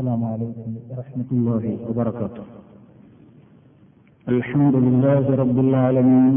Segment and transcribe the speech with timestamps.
[0.00, 2.44] السلام عليكم ورحمة الله وبركاته.
[4.28, 6.34] الحمد لله رب العالمين.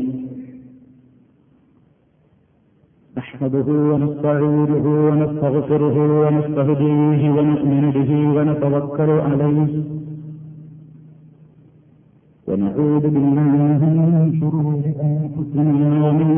[3.18, 9.72] نحمده ونستعينه ونستغفره ونستهديه ونؤمن به ونتوكل عليه.
[12.48, 16.30] ونعوذ بالله من شرور أنفسنا ومن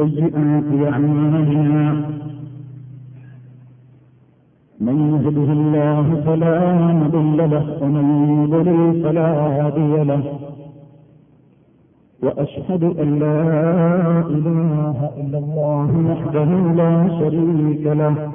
[0.00, 1.86] سيئات أعمالنا.
[4.80, 8.06] من يهده الله فلا مضل له ومن
[8.42, 10.38] يضلل فلا هادي له.
[12.22, 13.40] وأشهد أن لا
[14.20, 18.32] إله إلا الله وحده لا شريك له.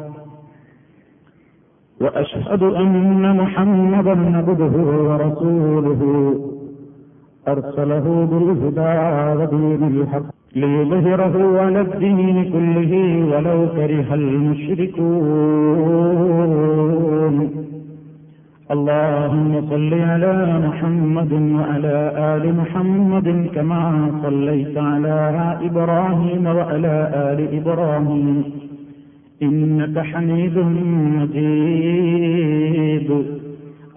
[2.01, 4.75] وأشهد أن محمدا عبده
[5.09, 6.01] ورسوله.
[7.47, 8.93] أرسله بالهدى
[9.41, 10.40] ودين الحق.
[10.55, 15.11] ليظهره على الدين كله ولو كره المشركون.
[18.71, 28.43] اللهم صل على محمد وعلى آل محمد كما صليت على إبراهيم وعلى آل إبراهيم.
[29.43, 30.57] إنك حميد
[31.17, 33.09] مجيد.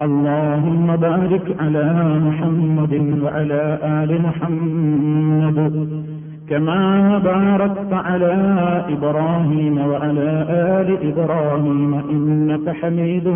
[0.01, 6.14] اللهم بارك على محمد وعلى آل محمد.
[6.49, 8.35] كما باركت على
[8.89, 13.27] إبراهيم وعلى آل إبراهيم إنك حميد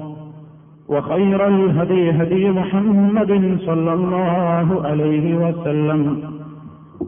[0.88, 6.18] وخير الهدي هدي محمد صلى الله عليه وسلم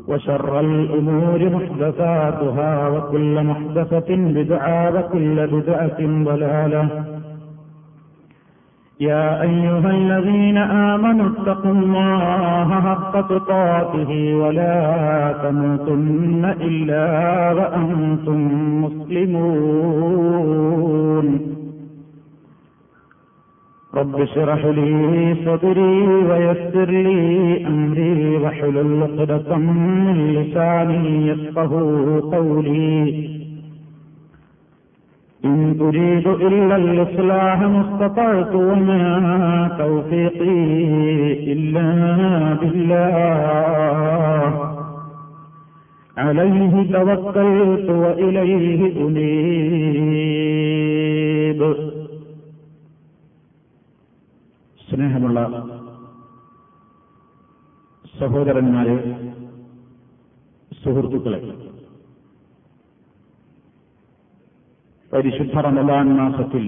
[0.09, 7.16] وشر الأمور محدثاتها وكل محدثة بدعة وكل بدعة ضلالة.
[9.01, 17.07] يا أيها الذين آمنوا اتقوا الله حق تقاته ولا تموتن إلا
[17.53, 18.41] وأنتم
[18.85, 20.47] مسلمون.
[23.95, 31.71] رب اشرح لي صدري ويسر لي أمري واحلل عقدة من لساني يفقه
[32.33, 33.36] قولي.
[35.47, 39.03] إن أريد إلا الإصلاح ما استطعت وما
[39.79, 40.65] توفيقي
[41.53, 41.89] إلا
[42.61, 44.51] بالله
[46.17, 50.56] عليه توكلت وإليه أنيب
[54.91, 55.47] سنهم الله
[58.21, 58.89] سهودر النار
[60.85, 61.66] سهرتك لك
[65.16, 66.65] പരിശുദ്ധ റമദാൻ മാസത്തിൽ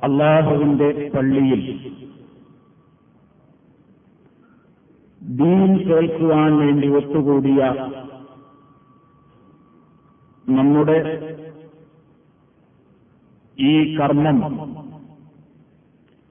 [0.00, 1.62] അള്ളാഹുവിന്റെ പള്ളിയിൽ
[5.20, 7.60] ദീൻ കേൾക്കുവാൻ വേണ്ടി ഒത്തുകൂടിയ
[10.46, 10.98] നമ്മുടെ
[13.58, 14.38] ഈ കർമ്മം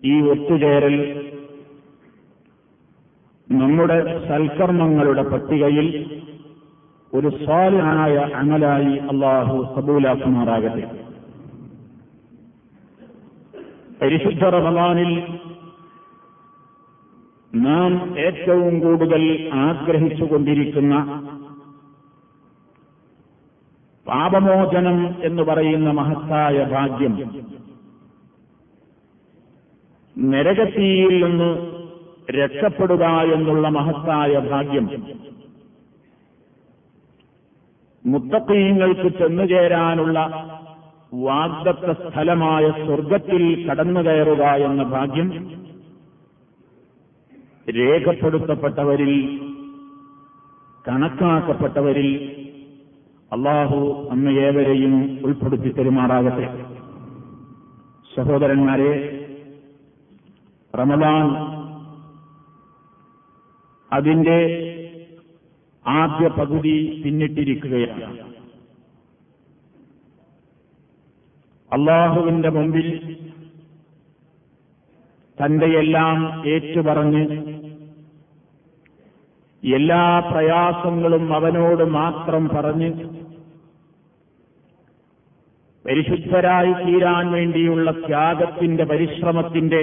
[0.04, 0.96] ഈ ഒത്തുചേരൽ
[3.50, 3.98] നമ്മുടെ
[4.28, 5.88] സൽക്കർമ്മങ്ങളുടെ പട്ടികയിൽ
[7.16, 10.84] ഒരു സ്വാലിഹായ അമലായി അള്ളാഹു കബൂലാക്കുമാറാകട്ടെ.
[14.02, 15.12] പരിശുദ്ധ റമദാനിൽ
[17.56, 19.24] നാം ഏറ്റവും കൂടുതൽ
[19.54, 20.96] ആഗ്രഹിച്ചുകൊണ്ടിരിക്കുന്ന
[24.06, 27.14] പാപമോചനം എന്ന് പറയുന്ന മഹത്തായ ഭാഗ്യം
[30.16, 31.50] നരകത്തിയിൽ നിന്ന്
[32.32, 34.86] രക്ഷപ്പെടുക എന്നുള്ള മഹത്തായ ഭാഗ്യം
[38.06, 40.20] മുത്തക്കീങ്ങൾക്ക് ചെന്നുചേരാനുള്ള
[41.20, 45.28] വാഗ്ദത്ത സ്ഥലമായ സ്വർഗത്തിൽ കടന്നു കയറുക എന്ന ഭാഗ്യം
[47.78, 49.14] രേഖപ്പെടുത്തപ്പെട്ടവരിൽ
[50.86, 52.10] കണക്കാക്കപ്പെട്ടവരിൽ
[53.32, 54.94] അള്ളാഹു അന്ന് ഏവരെയും
[55.26, 56.48] ഉൾപ്പെടുത്തി പെരുമാറാകട്ടെ
[58.16, 58.92] സഹോദരന്മാരെ
[60.74, 61.26] റമദാൻ
[63.92, 64.38] അതിന്റെ
[65.86, 68.18] ആദ്യ പകുതി പിന്നിട്ടിരിക്കുകയാണ്.
[71.72, 72.88] അള്ളാഹുവിന്റെ മുമ്പിൽ
[75.38, 77.24] തന്റെ എല്ലാം ഏറ്റുപറഞ്ഞ്
[79.64, 82.90] എല്ലാ പ്രയാസങ്ങളും അവനോട് മാത്രം പറഞ്ഞ്
[85.86, 89.82] പരിശുദ്ധരായി തീരാൻ വേണ്ടിയുള്ള ത്യാഗത്തിന്റെ പരിശ്രമത്തിന്റെ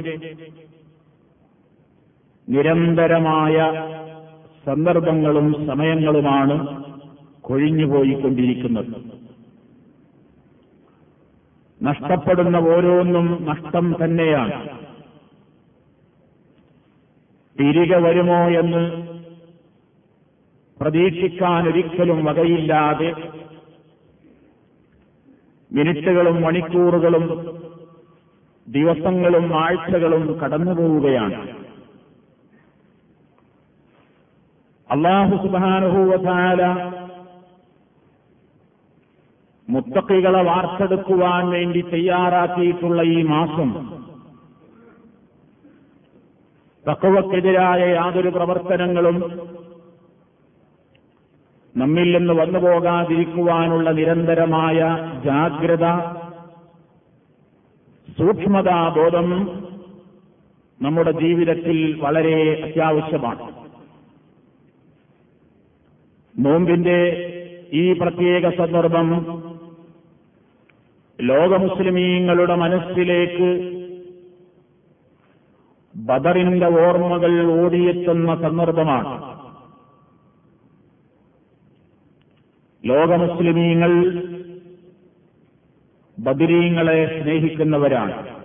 [2.49, 3.57] നിരന്തരമായ
[4.67, 6.85] സന്ദർഭങ്ങളും സമയങ്ങളുമാണ്
[7.41, 8.87] കൊഴിഞ്ഞുപോയിക്കൊണ്ടിരിക്കുന്നത്.
[11.83, 14.69] നഷ്ടപ്പെടുന്ന ഓരോന്നും നഷ്ടം തന്നെയാണ്.
[17.61, 19.09] തിരികെ വരുമോ എന്ന്
[20.81, 23.15] പ്രതീക്ഷിക്കാൻ ഒരിക്കലും വകയില്ലാതെ
[25.73, 27.57] മിനിറ്റുകളും മണിക്കൂറുകളും
[28.69, 31.62] ദിവസങ്ങളും ആഴ്ചകളും കടന്നുപോവുകയാണ്.
[34.93, 36.63] അള്ളാഹു സുബാനുഭൂവത്താല
[39.69, 43.69] മുത്തക്കികളെ വാർത്തെടുക്കുവാൻ വേണ്ടി തയ്യാറാക്കിയിട്ടുള്ള ഈ മാസം
[46.85, 49.19] തക്കവക്കെതിരായ യാതൊരു പ്രവർത്തനങ്ങളും
[51.75, 54.79] നമ്മിൽ നിന്ന് വന്നു പോകാതിരിക്കുവാനുള്ള നിരന്തരമായ
[55.25, 55.87] ജാഗ്രത
[58.19, 59.29] സൂക്ഷ്മതാബോധം
[60.81, 62.37] നമ്മുടെ ജീവിതത്തിൽ വളരെ
[62.67, 63.62] അത്യാവശ്യമാണ്.
[66.39, 67.29] നോമ്പിന്റെ
[67.73, 69.43] ഈ പ്രത്യേക സന്ദർഭം
[71.21, 73.73] ലോക മുസ്ലിമീങ്ങളുടെ മനസ്സിലേക്ക്
[75.97, 79.39] ബദറിന്റെ ഓർമ്മകൾ ഓടിയെത്തുന്ന സന്ദർഭമാണ്.
[82.87, 84.23] ലോക മുസ്ലിമീങ്ങൾ
[86.19, 88.41] ബദരീങ്ങളെ സ്നേഹിക്കുന്നവരാണ്.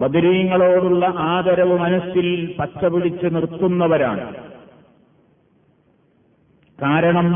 [0.00, 4.47] ബദരീങ്ങളോടുള്ള ആദരവ് മനസ്സിൽ പച്ചപിടിച്ച് നിർത്തുന്നവരാണ്.
[6.78, 7.28] കാരണം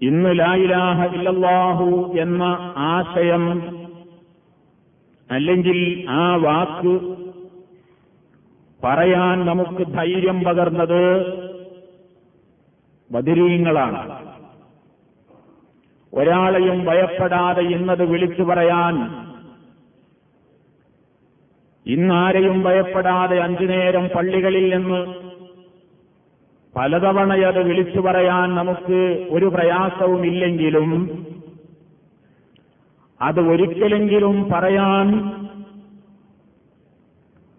[0.00, 2.42] ഇന്ന് ലായിലാഹ ഇല്ലല്ലാഹു എന്ന
[2.76, 3.44] ആശയം
[5.30, 5.78] അല്ലെങ്കിൽ
[6.10, 6.94] ആ വാക്ക്
[8.80, 11.00] പറയാൻ നമുക്ക് ധൈര്യം പകർന്നത്
[13.10, 14.00] ബദിരീങ്ങളാണ്.
[16.12, 18.96] ഒരാളെയും ഭയപ്പെടാതെ ഇന്നത് വിളിച്ചു പറയാൻ
[21.86, 25.00] ഇന്നാരെയും ഭയപ്പെടാതെ അഞ്ചു നേരം പള്ളികളിൽ നിന്ന്
[26.76, 30.90] പലതവണയത് വിളിച്ചു പറയാൻ നമുക്ക് ഒരു പ്രയാസവുമില്ലെങ്കിലും
[33.20, 35.08] അത് ഒരിക്കലെങ്കിലും പറയാൻ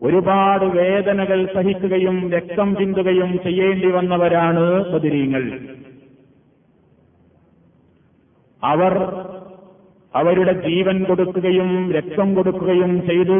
[0.01, 5.43] ഒരുപാട് വേദനകൾ സഹിക്കുകയും രക്തം ചിന്തുകയും ചെയ്യേണ്ടി വന്നവരാണ് ബദിരീങ്ങൾ.
[8.63, 8.93] അവർ
[10.15, 13.37] അവരുടെ ജീവൻ കൊടുക്കുകയും രക്തം കൊടുക്കുകയും ചെയ്ത്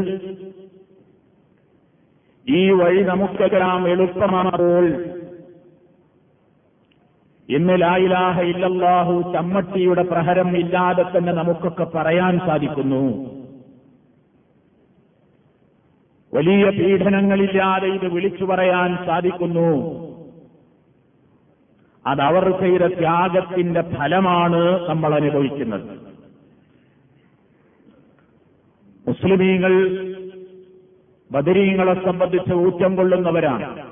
[2.50, 4.86] ഈ വഴി നമുക്കെല്ലാം എളുപ്പമാകുമ്പോൾ
[7.50, 13.36] ഇന്ന് ലായിലാഹ ഇല്ലല്ലാഹു ചമ്മട്ടിയുടെ പ്രഹരം ഇല്ലാതെ തന്നെ നമുക്കൊക്കെ പറയാൻ സാധിക്കുന്നു.
[16.34, 20.06] വലിയ പീഡനങ്ങളില്ലാതെ ഇത് വിളിച്ചു പറയാൻ സാധിക്കുന്നു.
[22.08, 26.00] അതവർ ചെയ്ത ത്യാഗത്തിന്റെ ഫലമാണ് നമ്മൾ അനുഭവിക്കുന്നത്.
[29.08, 29.72] മുസ്ലിമീങ്ങൾ
[31.32, 33.92] ബദരീങ്ങളെ സംബന്ധിച്ച് ഊറ്റം കൊള്ളുന്നവരാണ്.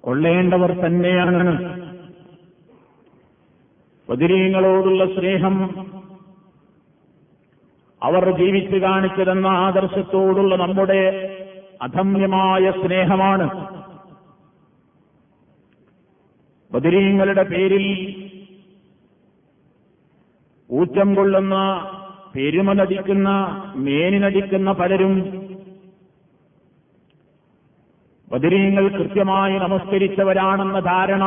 [0.00, 1.84] കൊള്ളേണ്ടവർ തന്നെയാണ്.
[4.08, 5.86] ബദരീങ്ങളോടുള്ള സ്നേഹം
[8.02, 11.00] അവർ ജീവിച്ചു കാണിച്ചതെന്ന ആദർശത്തോടുള്ള നമ്മുടെ
[11.82, 13.74] അധമ്യമായ സ്നേഹമാണ്.
[16.72, 17.86] ബദരീങ്ങളുടെ പേരിൽ
[20.70, 21.54] ഊറ്റം കൊള്ളുന്ന
[22.36, 23.28] പെരുമ നടിക്കുന്ന
[23.76, 24.18] മേനി
[24.72, 25.44] പലരും
[28.32, 31.24] ബദിരീങ്ങൾ കൃത്യമായി നമസ്കരിച്ചവരാണെന്ന ധാരണ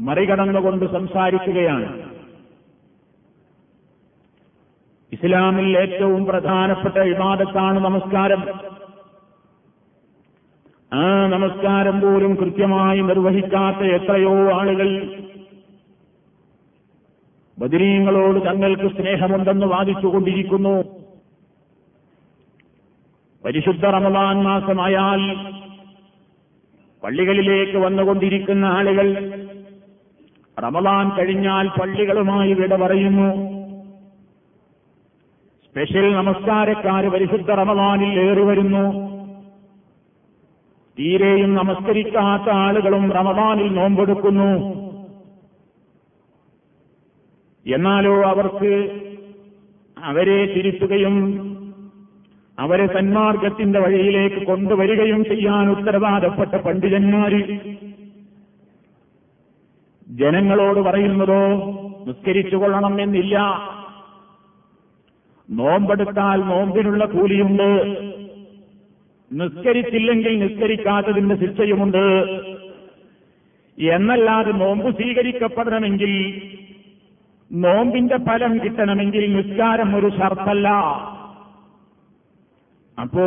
[0.00, 2.10] മറികടന്നുകൊണ്ട് സംസാരിക്കുകയാണ്.
[5.12, 8.44] ഇസ്ലാമിൽ ഏറ്റവും പ്രധാനപ്പെട്ട വിവാദത്താണ് നമസ്കാരം.
[10.92, 15.20] ആ നമസ്കാരം പോലും കൃത്യമായി നിർവഹിക്കാത്ത എത്രയോ ആളുകൾ
[17.58, 20.84] ബദരീങ്ങളോട് തങ്ങൾക്ക് സ്നേഹമുണ്ടെന്ന് വാദിച്ചുകൊണ്ടിരിക്കുന്നു.
[23.44, 25.52] പരിശുദ്ധ റമദാൻ മാസമായാൽ
[27.02, 29.34] പള്ളികളിലേക്ക് വന്നുകൊണ്ടിരിക്കുന്ന ആളുകൾ
[30.62, 33.28] റമദാൻ കഴിഞ്ഞാൽ പള്ളികളുമായി വിട പറയുന്നു.
[35.64, 39.08] സ്പെഷ്യൽ നമസ്കാരക്കാര് പരിശുദ്ധ റമദാനിൽ ഏറി വരുന്നു.
[40.98, 44.78] തീരെയും നമസ്കരിക്കാത്ത ആളുകളും റമദാനിൽ നോമ്പെടുക്കുന്നു.
[47.66, 49.00] എന്നാലോ അവർക്ക്
[50.04, 51.16] അവരെ തിരുത്തുകയും
[52.58, 57.42] അവരെ സന്മാർഗത്തിന്റെ വഴിയിലേക്ക് കൊണ്ടുവരികയും ചെയ്യാൻ ഉത്തരവാദപ്പെട്ട പണ്ഡിതന്മാര്
[60.08, 61.46] ജനങ്ങളോട് പറയുന്നതോ
[62.06, 63.38] നിസ്കരിച്ചുകൊള്ളണം എന്നില്ല.
[65.50, 67.82] നോമ്പെടുത്താൽ നോമ്പിനുള്ള കൂലിയുണ്ട്.
[69.32, 72.24] നിസ്കരിച്ചില്ലെങ്കിൽ നിസ്കരിക്കാത്തതിന്റെ ശിക്ഷയുമുണ്ട്.
[73.78, 76.42] എന്നല്ലാതെ നോമ്പ് സ്വീകരിക്കപ്പെടണമെങ്കിൽ
[77.52, 80.68] നോമ്പിന്റെ ഫലം കിട്ടണമെങ്കിൽ നിസ്കാരം ഒരു ഷർത്തല്ല.
[83.00, 83.22] അപ്പോ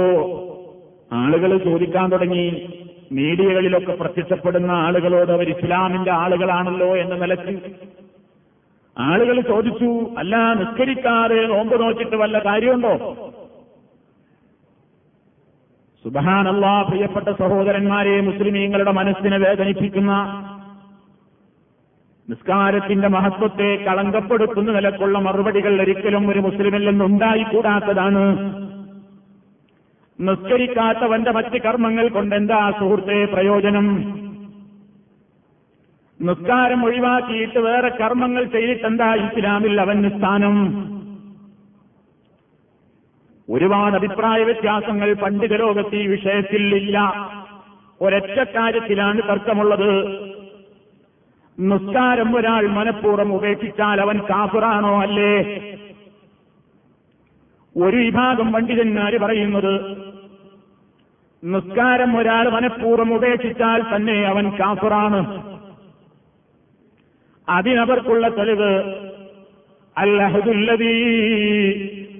[1.13, 2.67] ആളുകൾ ചോദിക്കാൻ തുടങ്ങി
[3.11, 7.55] മീഡിയകളിലൊക്കെ പ്രത്യക്ഷപ്പെടുന്ന ആളുകളോട് അവർ ഇസ്ലാമിന്റെ ആളുകളാണല്ലോ എന്ന നിലയ്ക്ക്
[8.97, 12.93] ആളുകൾ ചോദിച്ചു അല്ല നിസ്കരിക്കാതെ നോമ്പ് നോക്കിയിട്ട് വല്ല കാര്യമുണ്ടോ?
[16.05, 20.13] സുബഹാനല്ല പ്രിയപ്പെട്ട സഹോദരന്മാരെ മുസ്ലിമീങ്ങളുടെ മനസ്സിനെ വേദനിപ്പിക്കുന്ന
[22.27, 28.23] നിസ്കാരത്തിന്റെ മഹത്വത്തെ കളങ്കപ്പെടുത്തുന്ന നിലക്കുള്ള മറുപടികൾ ഒരിക്കലും ഒരു മുസ്ലിമിൽ നിന്നുണ്ടായിക്കൂടാത്തതാണ്
[30.21, 33.87] നിസ്കരിക്കാത്തവന്റെ മറ്റ് കർമ്മങ്ങൾ കൊണ്ട് എന്താ സുഹൃത്തെ പ്രയോജനം?
[36.21, 40.55] നിസ്കാരം ഒഴിവാക്കിയിട്ട് വേറെ കർമ്മങ്ങൾ ചെയ്തിട്ടെന്താ ഇസ്ലാമിൽ അവന് സ്ഥാനം
[43.49, 46.97] ഒരുപാട് അഭിപ്രായ വ്യത്യാസങ്ങൾ പണ്ഡിത ലോകത്ത് ഈ വിഷയത്തിൽ ഇല്ല.
[48.01, 49.89] ഒരൊറ്റ കാര്യത്തിലാണ് തർക്കമുള്ളത്.
[51.59, 55.35] നിസ്കാരം ഒരാൾ മനഃപൂർവം ഉപേക്ഷിച്ചാൽ അവൻ കാഫിറാണോ അല്ലേ?
[57.77, 59.73] ഒരു വിഭാഗം പണ്ഡിതന്മാര് പറയുന്നത്
[61.43, 65.21] നിസ്കാരം ഒരാൾ മനഃപൂർവം ഉപേക്ഷിച്ചാൽ തന്നെ അവൻ കാഫിറാണ്.
[67.49, 68.73] അതിനവർക്കുള്ള തെളിവ്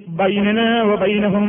[0.08, 1.44] ബൈനഹും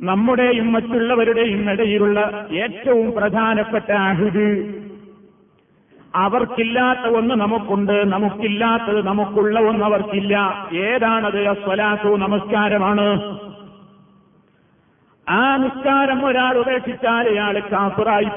[0.00, 4.46] നമ്മുടെയും മറ്റുള്ളവരുടെയും ഇടയിലുള്ള ഏറ്റവും പ്രധാനപ്പെട്ട അഹിദ്
[6.14, 10.68] അവർക്കില്ലാത്ത ഒന്ന് നമുക്കുണ്ട് നമുക്കില്ലാത്തത് നമുക്കുള്ള ഒന്ന് അവർക്കില്ല.
[10.74, 11.48] ഏതാണത്?
[11.48, 13.38] അസ്വലാത്തു നമസ്കാരമാണ്.
[15.28, 17.62] ആ നിസ്കാരം ഒരാൾ ഉപേക്ഷിച്ചാൽ ഇയാൾ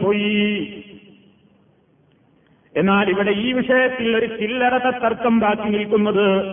[0.04, 0.84] പോയി
[2.78, 6.44] എന്നാൽ ഇവിടെ ഈ വിഷയത്തിൽ ഒരു ചില്ലറത തർക്കം ബാക്കി നിൽക്കുന്നത്.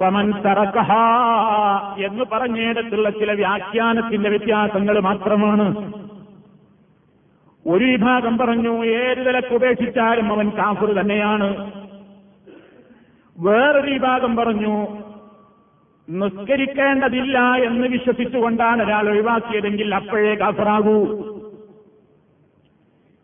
[0.00, 0.92] പമൻ തറക്കഹ
[2.06, 5.92] എന്ന് പറഞ്ഞിടത്തുള്ള ചില വ്യാഖ്യാനത്തിന്റെ വ്യത്യാസങ്ങൾ മാത്രമാണ്.
[7.66, 11.72] ഒരു വിഭാഗം പറഞ്ഞു ഏത് നിലയ്ക്ക് ഉപേക്ഷിച്ചാലും അവൻ കാഫർ തന്നെയാണ്.
[13.38, 14.86] വേറൊരു വിഭാഗം പറഞ്ഞു
[16.10, 20.98] നിസ്കരിക്കേണ്ടതില്ല എന്ന് വിശ്വസിച്ചുകൊണ്ടാണ് ഒരാൾ ഒഴിവാക്കിയതെങ്കിൽ അപ്പോഴേ കാഫറാകൂ.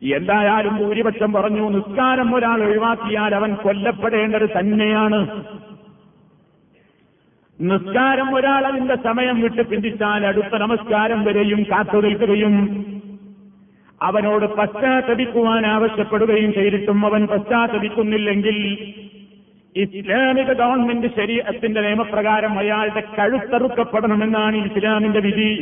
[0.02, 5.44] എന്തായാലും ഭൂരിപക്ഷം പറഞ്ഞു നിസ്കാരം ഒരാൾ ഒഴിവാക്കിയാൽ അവൻ കൊല്ലപ്പെടേണ്ടത് തന്നെയാണ്.
[7.60, 12.91] നിസ്കാരം ഒരാൾ അതിന്റെ സമയം വിട്ട് പിന്തിച്ചാൽ അടുത്ത നമസ്കാരം വരെയും കാത്തു നിൽക്കുകയും
[14.02, 18.56] അവനോട് പശ്ചാത്തപിക്കുവാൻ ആവശ്യപ്പെടുകയും ചെയ്തിട്ടും അവൻ പശ്ചാത്തപിക്കുന്നില്ലെങ്കിൽ
[19.76, 25.52] ഇസ്ലാമിക ഗവൺമെന്റ് ശരീരത്തിന്റെ നിയമപ്രകാരം അയാളുടെ കഴുത്തറുക്കപ്പെടണമെന്നാണ് ഇസ്ലാമിന്റെ വിധി.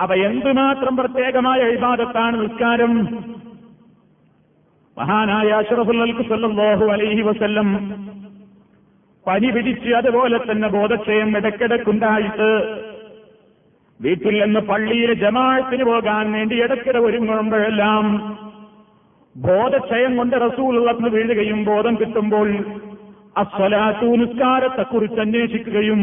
[0.00, 2.94] അവ എന്തുമാത്രം പ്രത്യേകമായ അഴിബാദത്താണ് നിസ്കാരം?
[4.96, 7.68] മഹാനായ അഷറഫുല്ലൽക്ക് ബോഹു അലൈഹി വസല്ലം
[9.26, 12.48] പനി പിടിച്ച് അതുപോലെ തന്നെ ബോധക്ഷയം ഇടയ്ക്കിടയ്ക്കുണ്ടായിട്ട്
[14.00, 18.06] വീട്ടിൽ നിന്ന് പള്ളിയിൽ ജമാഴത്തിന് പോകാൻ വേണ്ടി ഇടയ്ക്കിടെ ഒരുങ്ങുമ്പോഴെല്ലാം
[19.36, 22.48] ബോധക്ഷയം കൊണ്ട് റസൂലുള്ളന്ന് വീഴുകയും ബോധം കിട്ടുമ്പോൾ
[23.36, 26.00] അസ്വലാത്തു നിസ്കാരത്തെക്കുറിച്ച് അന്വേഷിക്കുകയും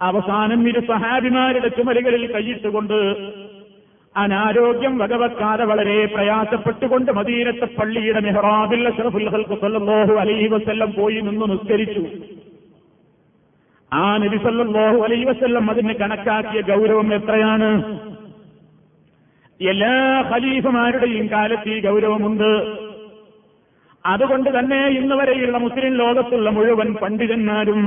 [0.00, 2.98] അവസാനം ഇരു സഹാബിമാരുടെ ചുമലുകളിൽ കൈയിട്ടുകൊണ്ട്
[4.14, 12.02] അനാരോഗ്യം വകവെക്കാതെ വളരെ പ്രയാസപ്പെട്ടുകൊണ്ട് മദീനത്തെ പള്ളിയുടെ മെഹ്റാബിൽ അഷ്റഫുൽ ഹൽക്കു സല്ലാഹു അലൈഹി വസല്ലം പോയി നിന്ന് നിസ്കരിച്ചു.
[13.94, 17.68] ആ നബി സല്ലല്ലാഹു അലൈഹി വസല്ലം അതിന് കണക്കാക്കിയ ഗൗരവം എത്രയാണ്?
[19.60, 22.50] എല്ലാ ഖലീഫമാരുടെയും കാലത്ത് ഈ ഗൗരവമുണ്ട്.
[24.06, 27.80] അതുകൊണ്ട് തന്നെ ഇന്ന് വരെയുള്ള മുസ്ലിം ലോകത്തുള്ള മുഴുവൻ പണ്ഡിതന്മാരും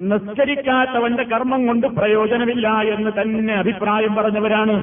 [0.00, 4.76] നിസ്കരിക്കാത്തവന്റെ കർമ്മം കൊണ്ട് പ്രയോജനമില്ല എന്ന് തന്നെ അഭിപ്രായം പറഞ്ഞവരാണ്.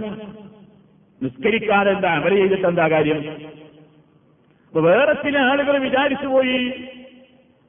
[1.22, 2.10] നിസ്കരിക്കാതെ എന്താ?
[2.10, 3.20] അവർ ചെയ്തിട്ട് എന്താ കാര്യം?
[4.74, 6.58] വേറെ ചില ആളുകൾ വിചാരിച്ചു പോയി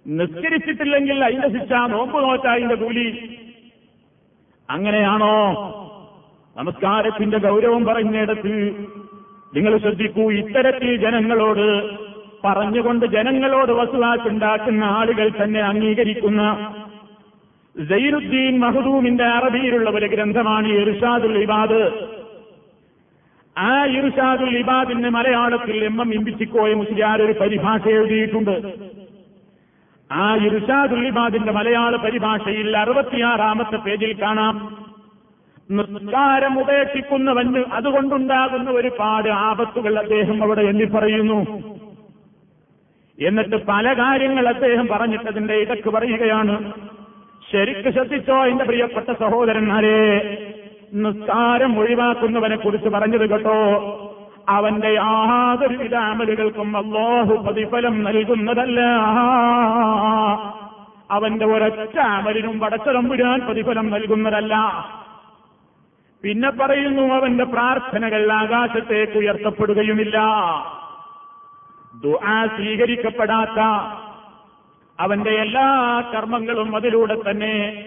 [0.06, 3.38] നിസ്കരിച്ചിട്ടില്ലെങ്കിൽ അതിന്റെ ശിക്ഷ നോമ്പ് നോറ്റ അതിന്റെ കൂലി.
[4.70, 5.37] അങ്ങനെയാണോ?
[6.56, 8.87] നമസ്കാരത്തിന്റെ ഗൗരവം പറഞ്ഞിടത്ത്
[9.56, 11.96] നിങ്ങൾ ശ്രദ്ധിക്കൂ ഇത്തരത്തിൽ ജനങ്ങളോട്
[12.44, 16.75] പറഞ്ഞുകൊണ്ട് ജനങ്ങളോട് വസുവാക്കുണ്ടാക്കുന്ന ആളുകൾ തന്നെ അംഗീകരിക്കുന്ന
[17.88, 22.08] സൈനുദ്ദീൻ മഹദൂമിന്റെ അറബിയിലുള്ള ഒരു ഗ്രന്ഥമാണ് ഇർഷാദുൽ ഇബാദ്.
[23.58, 28.94] ആ ഇർഷാദുൽ ഇബാദിന്റെ മലയാളത്തിൽ എം എം ഇമ്പിച്ചിക്കോയ മുസ്ലിയാർ ഒരു പരിഭാഷ എഴുതിയിട്ടുണ്ട്.
[30.12, 34.84] ആ ഇർഷാദുള്ളിബാദിന്റെ മലയാള പരിഭാഷയിൽ അറുപത്തിയാറാമത്തെ പേജിൽ കാണാം.
[35.70, 41.46] നിസ്കാരം ഉപേക്ഷിക്കുന്നവന് അതുകൊണ്ടുണ്ടാകുന്ന ഒരുപാട് ആപത്തുകൾ അദ്ദേഹം അവിടെ എണ്ണി പറയുന്നു
[43.20, 46.73] എന്നിട്ട് പല കാര്യങ്ങൾ അദ്ദേഹം പറഞ്ഞിട്ടതിന്റെ ഇടയ്ക്ക് പറയുകയാണ്.
[47.52, 49.99] ശരിക്ക് ശ്രദ്ധിച്ചോ എന്റെ പ്രിയപ്പെട്ട സഹോദരന്മാരെ?
[50.94, 53.58] നിസ്കാരം ഒഴിവാക്കുന്നവനെ കുറിച്ച് പറഞ്ഞത് കേട്ടോ.
[54.48, 58.80] അവന്റെ യാതൊരു അമലുകൾക്കും അള്ളാഹു പ്രതിഫലം നൽകുന്നതല്ല.
[61.10, 64.56] അവന്റെ ഒരൊറ്റ അമലിനും പടച്ചതമ്പുരാൻ പ്രതിഫലം നൽകുന്നതല്ല.
[66.22, 70.18] പിന്നെ പറയുന്നു അവന്റെ പ്രാർത്ഥനകൾ ആകാശത്തേക്ക് ഉയർത്തപ്പെടുകയുമില്ല.
[72.02, 73.60] ദുആ സ്വീകരിക്കപ്പെടാത്ത
[75.00, 77.84] അവന്റെ എല്ലാ കർമ്മങ്ങളും അതിലൂടെ തന്നെ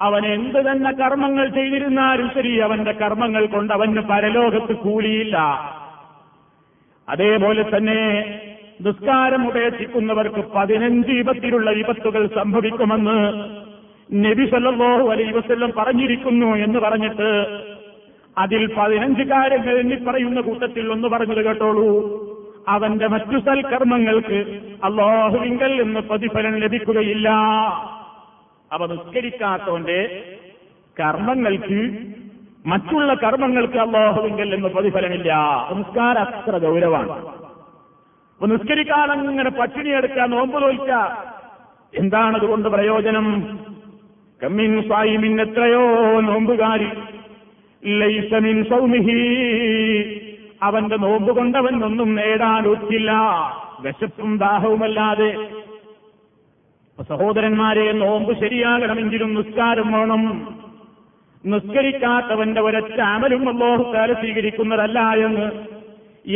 [0.00, 5.38] അവൻ എന്ത് തന്നെ കർമ്മങ്ങൾ ചെയ്തിരുന്നാലും ശരി അവന്റെ കർമ്മങ്ങൾ കൊണ്ട് അവന് പരലോകത്ത് കൂലിയില്ല.
[7.08, 8.00] അതേപോലെ തന്നെ
[8.80, 13.18] നിസ്കാരം ഉപേക്ഷിക്കുന്നവർക്ക് പതിനഞ്ച് വിപത്തിലുള്ള വിപത്തുകൾ സംഭവിക്കുമെന്ന്
[14.24, 17.30] നബി സല്ലല്ലാഹു അലൈഹി വസല്ലം പറഞ്ഞിരിക്കുന്നു എന്ന് പറഞ്ഞിട്ട്
[18.38, 21.90] അതിൽ പതിനഞ്ച് കാര്യങ്ങൾ എണ്ണി പറയുന്ന കൂട്ടത്തിൽ ഒന്ന് പറഞ്ഞത് കേട്ടോളൂ.
[22.68, 24.38] അവന്റെ മറ്റു സൽക്കർമ്മങ്ങൾക്ക്
[24.84, 27.28] അള്ളാഹുവിങ്കൽ എന്ന് പ്രതിഫലം ലഭിക്കുകയില്ല.
[28.72, 30.00] അവ നിസ്കരിക്കാത്തവന്റെ
[30.96, 31.80] കർമ്മങ്ങൾക്ക്
[32.66, 35.34] മറ്റുള്ള കർമ്മങ്ങൾക്ക് അള്ളാഹുവിങ്കൽ എന്ന് പ്രതിഫലമില്ല.
[35.72, 37.10] നിസ്കാരം അത്ര ഗൗരവമാണ്.
[37.10, 39.90] അപ്പൊ നിസ്കരിക്കാൻ അങ്ങനെ പട്ടിണി
[40.26, 40.92] നോമ്പ് തോൽക്ക.
[41.98, 43.58] എന്താണതുകൊണ്ട് പ്രയോജനം?
[44.44, 46.88] കമ്മിൻ സായിമിൻ എത്രയോ നോമ്പുകാരി.
[47.98, 49.20] ലൈസമിൻ സൗമിഹി.
[50.62, 53.12] അവന്റെ നോമ്പ് കൊണ്ടവൻ ഒന്നും നേടാൻ ഒത്തില്ല
[53.80, 55.48] വിശപ്പും ദാഹവുമല്ലാതെ.
[57.02, 60.48] സഹോദരന്മാരെ നോമ്പ് ശരിയാകണമെങ്കിലും നിസ്കാരം വേണം.
[61.44, 65.46] നിസ്കരിക്കാത്തവന്റെ ഒരൊറ്റ അമലും അള്ളോഹുക്കാല സ്വീകരിക്കുന്നതല്ല എന്ന്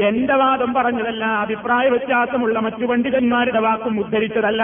[0.02, 4.62] എന്റെ വാദം പറഞ്ഞതല്ല അഭിപ്രായ വ്യത്യാസമുള്ള മറ്റു പണ്ഡിതന്മാരുടെ വാക്കും ഉദ്ധരിച്ചതല്ല.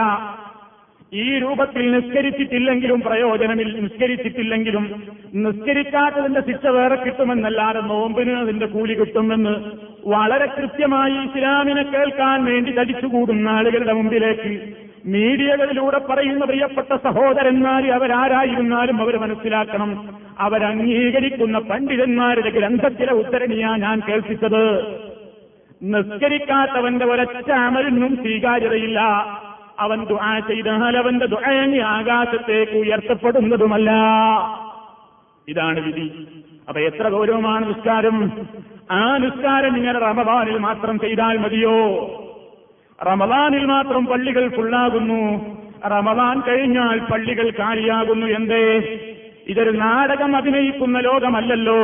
[1.13, 4.85] ഈ രൂപത്തിൽ നിസ്കരിച്ചിട്ടില്ലെങ്കിലും പ്രയോജനമില്ല നിസ്കരിച്ചിട്ടില്ലെങ്കിലും
[5.35, 9.55] നിസ്കരിക്കാത്തതിന്റെ ശിക്ഷ വേറെ കിട്ടുമെന്നല്ലാതെ നോമ്പിന് അതിന്റെ കൂലി കിട്ടുമെന്ന്
[10.07, 14.53] വളരെ കൃത്യമായി ഇസ്ലാമിനെ കേൾക്കാൻ വേണ്ടി തടിച്ചുകൂടുന്ന ആളുകളുടെ മുമ്പിലേക്ക്
[15.06, 20.18] മീഡിയകളിലൂടെ പറയുന്ന പ്രിയപ്പെട്ട സഹോദരന്മാർ അവരാരായിരുന്നാലും അവർ മനസ്സിലാക്കണം.
[20.38, 24.82] അവരംഗീകരിക്കുന്ന പണ്ഡിതന്മാരുടെ ഗ്രന്ഥത്തിലെ ഉത്തരണിയാ ഞാൻ കേൾപ്പിച്ചത്.
[25.82, 29.00] നിസ്കരിക്കാത്തവന്റെ ഒരൊറ്റ അമലിനും സ്വീകാര്യതയില്ല.
[29.78, 33.90] അവൻ ദുആ ചെയ്താൽ അവന്റെ ദുആനി ആകാശത്തേക്ക് ഉയർത്തപ്പെടുന്നതുമല്ല.
[35.49, 36.26] ഇതാണ് വിധി.
[36.68, 38.46] അപ്പൊ എത്ര ഗൗരവമാണ് നിസ്കാരം.
[38.90, 42.11] ആ നിസ്കാരം ഇങ്ങനെ റമബാനിൽ മാത്രം ചെയ്താൽ മതിയോ?
[43.03, 45.55] റമദാനിൽ മാത്രം പള്ളികൾ ഫുള്ളാകുന്നു
[45.87, 48.99] റമദാൻ കഴിഞ്ഞാൽ പള്ളികൾ കാലിയാകുന്നു എന്തേ?
[49.47, 51.81] ഇതൊരു നാടകം അഭിനയിക്കുന്ന ലോകമല്ലല്ലോ.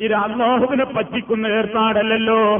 [0.00, 2.58] ഇത് അള്ളാഹുവിനെ പറ്റിക്കുന്ന ഏർപ്പാടല്ലല്ലോ.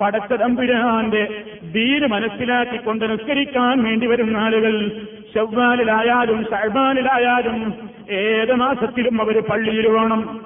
[0.00, 4.88] പടച്ച തമ്പുരാന്റെ ദീന് മനസ്സിലാക്കിക്കൊണ്ട് നിസ്കരിക്കാൻ വേണ്ടി വരുന്ന ആളുകൾ
[5.34, 7.74] ഷവ്വാലിലായാലും ഷഹബാനിലായാലും
[8.10, 10.40] ഏത് മാസത്തിലും അവർ പള്ളിയിൽ വേണം.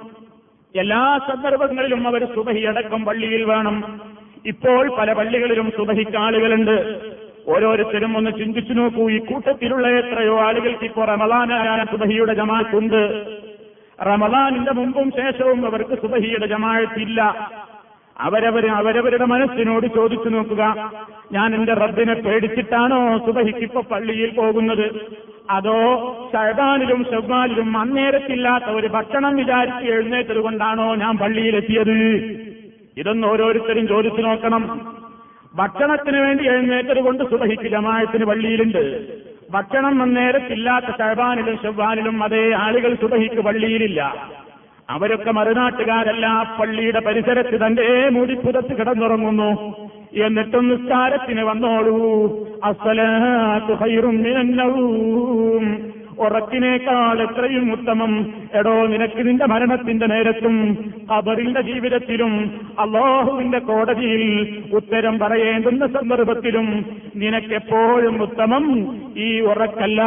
[0.76, 4.00] എല്ലാ സന്ദർഭങ്ങളിലും അവർ സുബഹിയടക്കം പള്ളിയിൽ വേണം.
[4.44, 6.76] ഇപ്പോൾ പല പള്ളികളിലും സുബഹിക്ക് ആളുകളുണ്ട്.
[7.52, 13.02] ഓരോരുത്തരും ഒന്ന് ചിന്തിച്ചു നോക്കൂ ഈ കൂട്ടത്തിലുള്ള എത്രയോ ആളുകൾക്ക് ഇപ്പോൾ റമലാനായ സുബഹിയുടെ ജമാഅത്തുണ്ട്.
[14.10, 17.20] റമലാനിന്റെ മുമ്പും ശേഷവും അവർക്ക് സുബഹിയുടെ ജമാഴത്തില്ല
[18.16, 20.62] അവരവർ അവരവരുടെ മനസ്സിനോട് ചോദിച്ചു നോക്കുക
[21.32, 24.86] ഞാൻ എന്റെ റബ്ബിനെ പേടിച്ചിട്ടാണോ സുബഹിക്കിപ്പോ പള്ളിയിൽ പോകുന്നത്?
[25.56, 25.78] അതോ
[26.32, 31.96] ഷഹബാനിലും ഷവ്വാലിലും അന്നേരത്തില്ലാത്ത ഒരു ഭക്ഷണം വിചാരിച്ച് എഴുന്നേറ്റത് കൊണ്ടാണോ ഞാൻ പള്ളിയിലെത്തിയത്?
[32.98, 34.94] ഇതൊന്ന് ഓരോരുത്തരും ചോദിച്ചു നോക്കണം.
[35.54, 38.82] ഭക്ഷണത്തിന് വേണ്ടി എഴുന്നേറ്റത് കൊണ്ട് സുബഹിക്ക് ജമായത്തിന് പള്ളിയിലുണ്ട്.
[39.50, 44.30] ഭക്ഷണം അന്നേരത്തില്ലാത്ത ഷഹബാനിലും ചെവ്വാനിലും അതേ ആളുകൾ സുബഹിക്ക് പള്ളിയിലില്ല.
[44.90, 49.50] അവരൊക്കെ മറുനാട്ടുകാരല്ല പള്ളിയുടെ പരിസരത്ത് തന്റെ മൂടിപ്പുതത്ത് കിടന്നുറങ്ങുന്നു.
[50.24, 52.26] എന്നിട്ടും നിസ്കാരത്തിന് വന്നോളൂ.
[54.22, 58.34] മിനന്നൗം ഉറക്കിനേക്കാൾ എത്രയും ഉത്തമം.
[58.54, 60.76] എടോ നിനക്ക് നിന്റെ മരണത്തിന്റെ നേരത്തും
[61.12, 66.84] കബറിന്റെ ജീവിതത്തിലും അള്ളാഹുവിന്റെ കോടതിയിൽ ഉത്തരം പറയേണ്ടുന്ന സന്ദർഭത്തിലും
[67.16, 68.96] നിനക്കെപ്പോഴും ഉത്തമം.
[69.16, 70.02] ഈ ഉറക്കല്ല.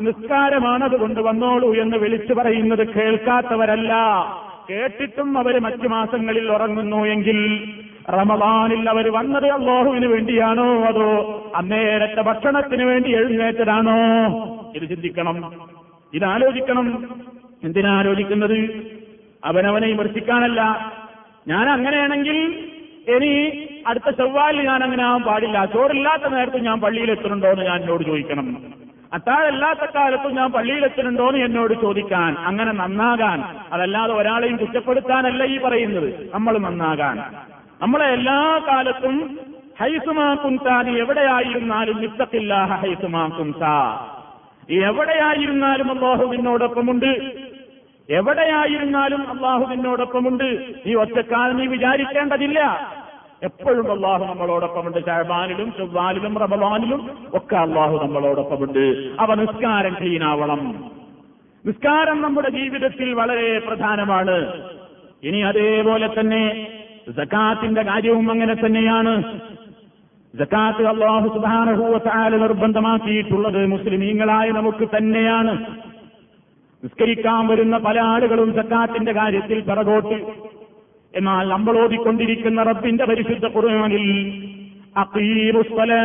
[0.00, 3.94] നിസ്കാരമാണത് കൊണ്ടുവന്നോളൂ എന്ന് വിളിച്ചു പറയുന്നത് കേൾക്കാത്തവരല്ല.
[4.70, 7.68] കേട്ടിട്ടും അവർ മറ്റു മാസങ്ങളിൽ ഉറങ്ങുന്നു എങ്കിൽ
[8.10, 13.96] റമദാനിൽ അവർ വന്നത് അള്ളാഹുവിന് വേണ്ടിയാണോ അതോ അന്നേരത്തെ ഭക്ഷണത്തിന് വേണ്ടി എഴുന്നേറ്റതാണോ?
[14.76, 15.52] ഇത് ചിന്തിക്കണം.
[16.14, 17.08] ഇതാലോചിക്കണം
[17.64, 18.58] എന്തിനാലോചിക്കുന്നത്
[19.44, 20.92] അവനവനെ വിമർശിക്കാനല്ല.
[21.48, 22.70] ഞാൻ അങ്ങനെയാണെങ്കിൽ
[23.08, 25.64] ഇനി അടുത്ത ചൊവ്വാലിൽ ഞാൻ അങ്ങനെ ആവാൻ പാടില്ല.
[25.64, 28.56] ചോറില്ലാത്ത നേരത്ത് ഞാൻ പള്ളിയിൽ എത്തുന്നുണ്ടോ എന്ന് ഞാൻ എന്നോട് ചോദിക്കണം.
[29.12, 36.30] അത്താഴല്ലാത്ത കാലത്തും ഞാൻ പള്ളിയിൽ എത്തുന്നുണ്ടോ എന്ന് എന്നോട് ചോദിക്കാൻ അങ്ങനെ നന്നാകാൻ അതല്ലാതെ ഒരാളെയും കുറ്റപ്പെടുത്താനല്ല ഈ പറയുന്നത്.
[36.34, 37.22] നമ്മൾ നന്നാകാൻ.
[37.82, 39.38] നമ്മളെ എല്ലാ കാലത്തും
[39.80, 43.76] ഹൈസുമാക്കുംതാ നീ എവിടെയായിരുന്നാലും ഇത്തത്തില്ലാഹ ഹൈസുമാക്കും താ
[44.70, 47.10] എവിടെയായിരുന്നാലും അള്ളാഹുവിനോടൊപ്പമുണ്ട്
[48.08, 52.60] എവിടെയായിരുന്നാലും അള്ളാഹുവിനോടൊപ്പമുണ്ട് നീ ഒറ്റക്കാൽ നീ വിചാരിക്കേണ്ടതില്ല.
[53.42, 55.06] എപ്പോഴും അള്ളാഹു നമ്മളോടൊപ്പമുണ്ട്.
[55.06, 58.84] ഷഹബാനിലും ചൊവ്വാലിലും റബവാനിലും ഒക്കെ അള്ളാഹു നമ്മളോടൊപ്പമുണ്ട്.
[59.20, 60.90] അവ നിസ്കാരം ക്ലീനാവണം
[61.66, 64.62] നിസ്കാരം നമ്മുടെ ജീവിതത്തിൽ വളരെ പ്രധാനമാണ്.
[65.22, 66.44] ഇനി അതേപോലെ തന്നെ
[67.12, 69.40] സക്കാത്തിന്റെ കാര്യവും അങ്ങനെ തന്നെയാണ്.
[70.34, 75.60] ജക്കാത്ത് അള്ളാഹു സുബാനഹൂവത്താൽ നിർബന്ധമാക്കിയിട്ടുള്ളത് മുസ്ലിമീങ്ങളായ നമുക്ക് തന്നെയാണ്.
[76.84, 80.14] നിസ്കരിക്കാൻ വരുന്ന പല ആളുകളും ജക്കാത്തിന്റെ കാര്യത്തിൽ പിറകോട്ട്.
[81.14, 83.46] എന്നാൽ നമ്മൾ ഓതിക്കൊണ്ടിരിക്കുന്ന റബ്ബിന്റെ പരിശുദ്ധ
[84.96, 86.02] അഖീമുസ്സലാ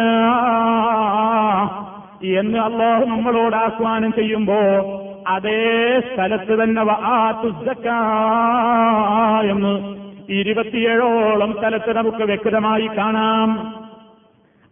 [2.24, 4.56] എന്ന് അള്ളാഹു നമ്മളോട് ആഹ്വാനം ചെയ്യുമ്പോ
[5.28, 6.84] അതേ സ്ഥലത്ത് തന്നെ
[9.52, 10.00] എന്ന്
[10.30, 13.76] ഇരുപത്തിയേഴോളം സ്ഥലത്ത് നമുക്ക് വ്യക്തമായി കാണാം.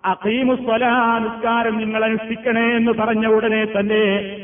[0.06, 4.38] അഖീമുസ്വലാ നിസ്കാരം നിങ്ങൾ അനുഷ്ഠിക്കണേ എന്ന് പറഞ്ഞ ഉടനെ തന്നെ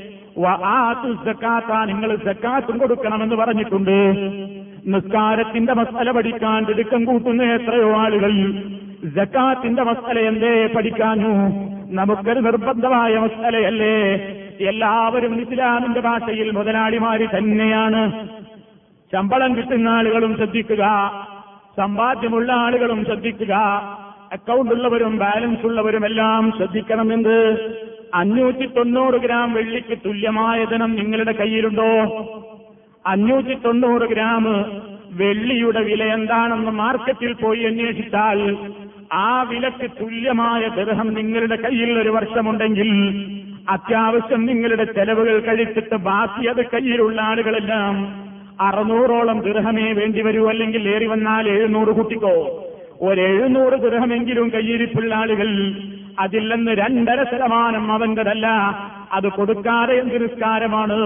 [1.85, 4.15] നിങ്ങൾ സക്കാത്തും കൊടുക്കണമെന്ന് പറഞ്ഞിട്ടുണ്ട്.
[4.85, 8.31] നിസ്കാരത്തിന്റെ മസല പഠിക്കാൻ തിടുക്കം കൂട്ടുന്ന എത്രയോ ആളുകൾ
[9.15, 11.29] ജക്കാത്തിന്റെ മസല എന്തേ പഠിക്കാനു
[11.91, 14.15] നമുക്കൊരു നിർബന്ധമായ മസലയല്ലേ?
[14.67, 18.29] എല്ലാവരും ഇസ്ലാമിന്റെ ഭാഷയിൽ മുതലാളിമാര് തന്നെയാണ്.
[19.13, 20.83] ശമ്പളം കിട്ടുന്ന ആളുകളും ശ്രദ്ധിക്കുക.
[21.77, 23.53] സമ്പാദ്യമുള്ള ആളുകളും ശ്രദ്ധിക്കുക.
[24.31, 27.39] അക്കൗണ്ട് ഉള്ളവരും ബാലൻസ് ഉള്ളവരും എല്ലാം ശ്രദ്ധിക്കണമെന്ന്.
[28.13, 31.91] അഞ്ഞൂറ്റി തൊണ്ണൂറ് ഗ്രാം വെള്ളിക്ക് തുല്യമായ ധനം നിങ്ങളുടെ കയ്യിലുണ്ടോ?
[33.07, 34.43] അഞ്ഞൂറ്റി തൊണ്ണൂറ് ഗ്രാം
[35.11, 38.57] വെള്ളിയുടെ വില എന്താണെന്ന് മാർക്കറ്റിൽ പോയി അന്വേഷിച്ചാൽ
[39.13, 42.89] ആ വിലക്ക് തുല്യമായ ദർഹം നിങ്ങളുടെ കയ്യിൽ ഒരു വർഷമുണ്ടെങ്കിൽ
[43.69, 48.23] അത്യാവശ്യം നിങ്ങളുടെ ചെലവുകൾ കഴിച്ചിട്ട് ബാക്കി അത് കയ്യിലുള്ള ആളുകളെല്ലാം
[48.61, 52.63] അറുന്നൂറോളം ദൃഹമേ വേണ്ടി വരൂ അല്ലെങ്കിൽ ഏറി വന്നാൽ എഴുന്നൂറ് കുട്ടിക്കോ?
[53.01, 55.47] ഒരു എഴുന്നൂറ് ദൃഹമെങ്കിലും കയ്യിരിപ്പുള്ള ആളുകൾ
[56.19, 58.47] അതിൽ നിന്ന് രണ്ടര ശതമാനം അവന്റെതല്ല
[59.13, 60.97] അത് കൊടുക്കാതെ എന്ത് നിസ്കാരമാണ്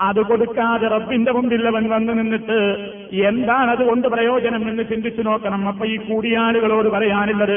[0.00, 2.58] അത് കൊടുക്കാതെ റബ്ബിന്റെ മുമ്പില്ലവൻ വന്നു നിന്നിട്ട്
[3.24, 5.62] എന്താണ് അതുകൊണ്ട് പ്രയോജനം എന്ന് ചിന്തിച്ചു നോക്കണം.
[5.68, 7.56] അപ്പൊ ഈ കൂടിയാളുകളോട് പറയാനുള്ളത്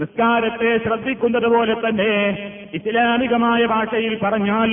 [0.00, 2.12] നിസ്കാരത്തെ ശ്രദ്ധിക്കുന്നത് പോലെ തന്നെ
[2.74, 4.70] ഇസ്ലാമികമായ ഭാഷയിൽ പറഞ്ഞാൽ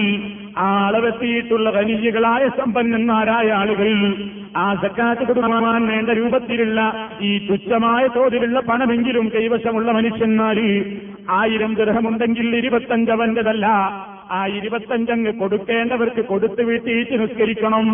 [0.58, 3.90] ആ അളവെത്തിയിട്ടുള്ള ഖനീജികളായ സമ്പന്നന്മാരായ ആളുകൾ
[4.58, 6.80] ആ സക്കാത്ത് കുടുംബമാൻ വേണ്ട രൂപത്തിലുള്ള
[7.22, 10.70] ഈ തുച്ഛമായ തോതിലുള്ള പണമെങ്കിലും കൈവശമുള്ള മനുഷ്യന്മാര്
[11.32, 13.66] ആയിരം ദൃഹമുണ്ടെങ്കിൽ ഇരുപത്തഞ്ചവന്റെതല്ല
[14.38, 17.86] ആ ഇരുപത്തഞ്ചങ്ങ് കൊടുക്കേണ്ടവർക്ക് കൊടുത്തു വീട്ടിയിട്ട് നിസ്കരിക്കണം.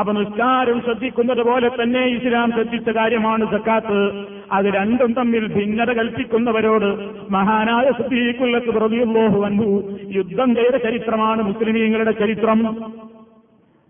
[0.00, 4.00] അപ്പൊ നിസ്കാരം ശ്രദ്ധിക്കുന്നത് പോലെ തന്നെ ഇസ്ലാം ശ്രദ്ധിച്ച കാര്യമാണ് സക്കാത്ത്.
[4.56, 6.88] അത് രണ്ടും തമ്മിൽ ഭിന്നത കൽപ്പിക്കുന്നവരോട്
[7.36, 9.70] മഹാനായ സുദ്ദീഖുല്ലത്ത് പ്രതിയുള്ളോഹു വന്നു
[10.18, 12.62] യുദ്ധം ചെയ്ത ചരിത്രമാണ് മുസ്ലിമീങ്ങളുടെ ചരിത്രം.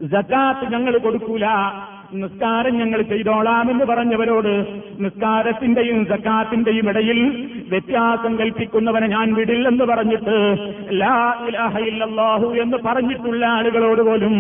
[0.01, 1.46] സക്കാത്ത് ഞങ്ങൾ കൊടുക്കൂല.
[2.20, 4.53] നിസ്കാരം ഞങ്ങൾ ചെയ്തോളാമെന്ന് പറഞ്ഞവരോട്
[5.05, 7.18] നിസ്കാരത്തിന്റെയും സക്കാത്തിന്റെയും ഇടയിൽ
[7.70, 10.37] വ്യത്യാസം കൽപ്പിക്കുന്നവനെ ഞാൻ വിടില്ലെന്ന് പറഞ്ഞിട്ട്
[11.00, 11.16] ലാ
[11.48, 14.35] ഇലാഹ ഇല്ലല്ലാഹു എന്ന് പറഞ്ഞിട്ടുള്ള ആളുകളോട് പോലും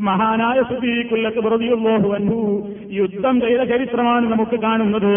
[0.00, 2.38] മഹാനായ സുദീഖുല്ലത്ത് പ്രതിയുള്ളോഹു അൻഹു
[2.92, 5.12] യുദ്ധം ചെയ്ത ചരിത്രമാണ് നമുക്ക് കാണുന്നത്.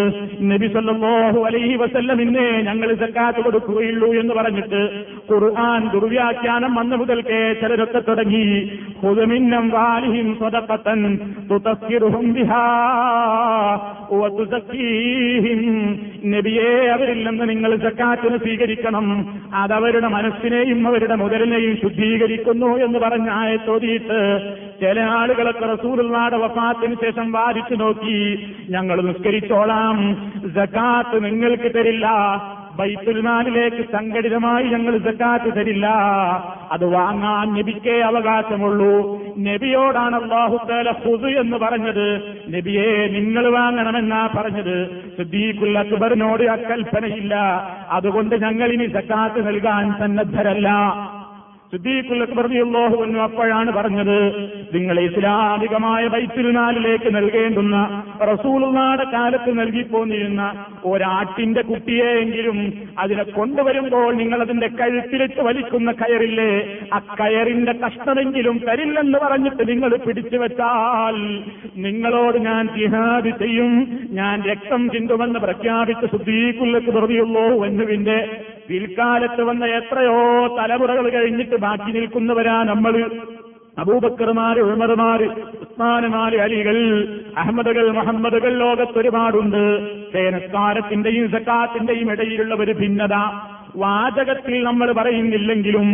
[0.51, 4.81] നബി സല്ലല്ലാഹു അലൈഹി വസല്ലമിന്നെ ഞങ്ങൾ സക്കാത്ത് കൊടുക്കുകയുള്ളൂ എന്ന് പറഞ്ഞിട്ട്
[5.31, 8.45] ഖുർആൻ ദുർവ്യാഖ്യാനം വന്ന മുതൽക്കേ ചിലരൊക്കെ തുടങ്ങി.
[9.01, 11.01] ഹുദമിന്നം വാലിഹിം സ്വതക്കത്തൻ
[11.49, 12.63] തുതസ്കിറുഹും ബിഹാ
[16.33, 19.33] നബിയെ അവരിൽ നിന്ന് നിങ്ങൾ ജക്കാറ്റിന് സ്വീകരിക്കണം.
[19.55, 28.47] അതവരുടെ മനസ്സിനെയും അവരുടെ മുതലിനെയും ശുദ്ധീകരിക്കുന്നു എന്ന് പറഞ്ഞ ആയത്തോതിയിട്ട് ചില ആളുകളൊക്കെ റസൂലുള്ളാടെ വഫാത്തിന് ശേഷം വാദിച്ചു നോക്കി.
[28.69, 30.31] ഞങ്ങൾ നിസ്കരിച്ചോളാം.
[30.55, 32.07] ജക്കാത്ത് നിങ്ങൾക്ക് തരില്ല.
[32.77, 35.87] ബൈത്തുൽമാനിലേക്ക് സംഘടിതമായി ഞങ്ങൾ സക്കാത്ത് തരില്ല.
[36.71, 39.19] അത് വാങ്ങാൻ നബിക്കേ അവകാശമുള്ളൂ.
[39.39, 42.37] നബിയോടാണ് അള്ളാഹുത്തേല ഹുസു എന്ന് പറഞ്ഞത്.
[42.49, 45.03] നബിയെ നിങ്ങൾ വാങ്ങണമെന്നാ പറഞ്ഞത്.
[45.17, 47.35] സിദ്ദീഖുൽ അക്ബറിനോട് അക്കൽപ്പനയില്ല
[47.89, 50.69] അതുകൊണ്ട് ഞങ്ങൾ ഇനി സക്കാത്ത് നൽകാൻ സന്നദ്ധരല്ല.
[51.73, 54.17] അൻഹു അപ്പോഴാണ് പറഞ്ഞത്
[54.73, 57.77] നിങ്ങൾ ഇസ്ലാമികമായ വൈത്തിരുനാലിലേക്ക് നൽകേണ്ടുന്ന
[58.21, 60.43] റസൂലുള്ളാടെ കാലത്ത് നൽകിപ്പോന്നിരുന്ന
[60.85, 62.59] ഒരാട്ടിന്റെ കുട്ടിയെങ്കിലും
[62.99, 66.51] അതിനെ കൊണ്ടുവരുമ്പോൾ നിങ്ങൾ അതിന്റെ കഴുത്തിലിട്ട് വലിക്കുന്ന കയറില്ലേ
[66.93, 71.17] ആ കയറിന്റെ കഷ്ണമെങ്കിലും തരില്ലെന്ന് പറഞ്ഞിട്ട് നിങ്ങൾ പിടിച്ചു വെച്ചാൽ
[71.75, 73.73] നിങ്ങളോട് ഞാൻ ജിഹാദ് ചെയ്യും
[74.11, 77.11] ഞാൻ രക്തം ചിന്തുമെന്ന് പ്രഖ്യാപിച്ച സുദ്ദീഖുൽ അക്ബർ
[77.65, 78.19] എന്നുവിന്റെ
[78.69, 83.11] പിൽക്കാലത്ത് വന്ന എത്രയോ തലമുറകൾ കഴിഞ്ഞിട്ട് ബാക്കി നിൽക്കുന്നവരാ നമ്മൾ
[83.77, 85.27] അബൂബക്കർമാര് ഉമർമാര്
[85.61, 86.77] ഉസ്മാനുമാര് അലികൾ
[87.37, 89.63] അഹമ്മദുകൾ മുഹമ്മദുകൾ ലോകത്തൊരുപാടുണ്ട്.
[90.13, 93.15] സേനസ്കാരത്തിന്റെയും സക്കാത്തിന്റെയും ഇടയിലുള്ള ഒരു ഭിന്നത.
[93.77, 95.87] വാചകത്തിൽ നമ്മൾ പറയുന്നില്ലെങ്കിലും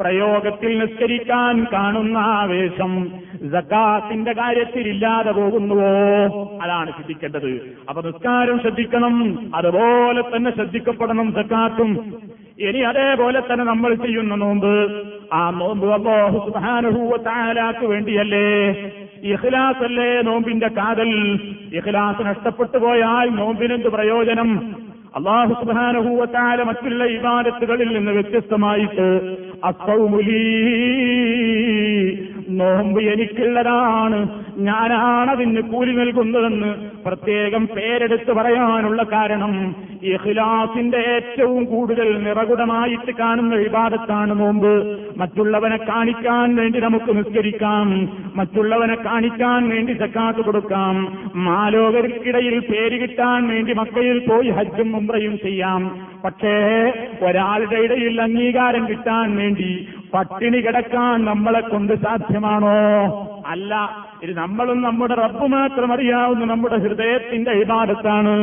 [0.00, 3.06] പ്രയോഗത്തിൽ നിസ്കരിക്കാൻ കാണുന്ന ആവേശം
[3.42, 5.90] ജക്കാത്തിന്റെ കാര്യത്തിൽ ഇല്ലാതെ പോകുന്നുവോ?
[6.62, 7.76] അതാണ് ശ്രദ്ധിക്കേണ്ടത്.
[7.88, 12.14] അപ്പൊ നിസ്കാരം ശ്രദ്ധിക്കണം അതുപോലെ തന്നെ ശ്രദ്ധിക്കപ്പെടണം സക്കാത്തും
[12.58, 15.02] ഇനി അതേപോലെ തന്നെ നമ്മൾ ചെയ്യുന്ന നോമ്പ്.
[15.32, 17.16] ആ നോമ്പ് അല്ലാഹു സുബ്ഹാനഹു വ
[17.86, 18.72] വേണ്ടിയല്ലേ?
[19.22, 21.38] ഇഖ്ലാസ് അല്ലേ നോമ്പിന്റെ കാതൽ?
[21.72, 24.76] ഇഖ്ലാസ് നഷ്ടപ്പെട്ടു പോയാൽ നോമ്പിനെന്ത് പ്രയോജനം?
[25.16, 25.54] അള്ളാഹു
[26.34, 29.08] തആല മറ്റുള്ള ഇബാദത്തുകളിൽ നിന്ന് വ്യത്യസ്തമായിട്ട്
[29.64, 30.42] അസൗമുലീ
[32.58, 34.18] നോമ്പ് എനിക്കുള്ളതാണ്
[34.58, 36.70] ഞാനാണ് അതിന് കൂലി നൽകുന്നതെന്ന്
[37.06, 39.52] പ്രത്യേകം പേരെടുത്ത് പറയാനുള്ള കാരണം
[40.10, 44.72] ഇഖ്ലാസിന്റെ ഏറ്റവും കൂടുതൽ നിറകുടമായിട്ട് കാണുന്ന വിവാദത്താണ് നോമ്പ്.
[45.20, 47.88] മറ്റുള്ളവനെ കാണിക്കാൻ വേണ്ടി നമുക്ക് നിസ്കരിക്കാം
[48.36, 50.94] മറ്റുള്ളവനെ കാണിക്കാൻ വേണ്ടി സക്കാത്ത് കൊടുക്കാം
[51.46, 56.06] മാലോകർക്കിടയിൽ പേര് കിട്ടാൻ വേണ്ടി മക്കയിൽ പോയി ഹജ്ജും മുംറയും ചെയ്യാം.
[56.24, 56.54] പക്ഷേ
[57.22, 62.74] ഒരാളുടെ ഇടയിൽ അംഗീകാരം കിട്ടാൻ വേണ്ടി പട്ടിണി കിടക്കാൻ നമ്മളെ കൊണ്ട് സാധ്യമാണോ?
[63.46, 63.90] അല്ല
[64.22, 68.34] ഇത് നമ്മളും നമ്മുടെ റബ്ബ് മാത്രം അറിയാവുന്ന നമ്മുടെ ഹൃദയത്തിന്റെ ഇബാദത്താണ്.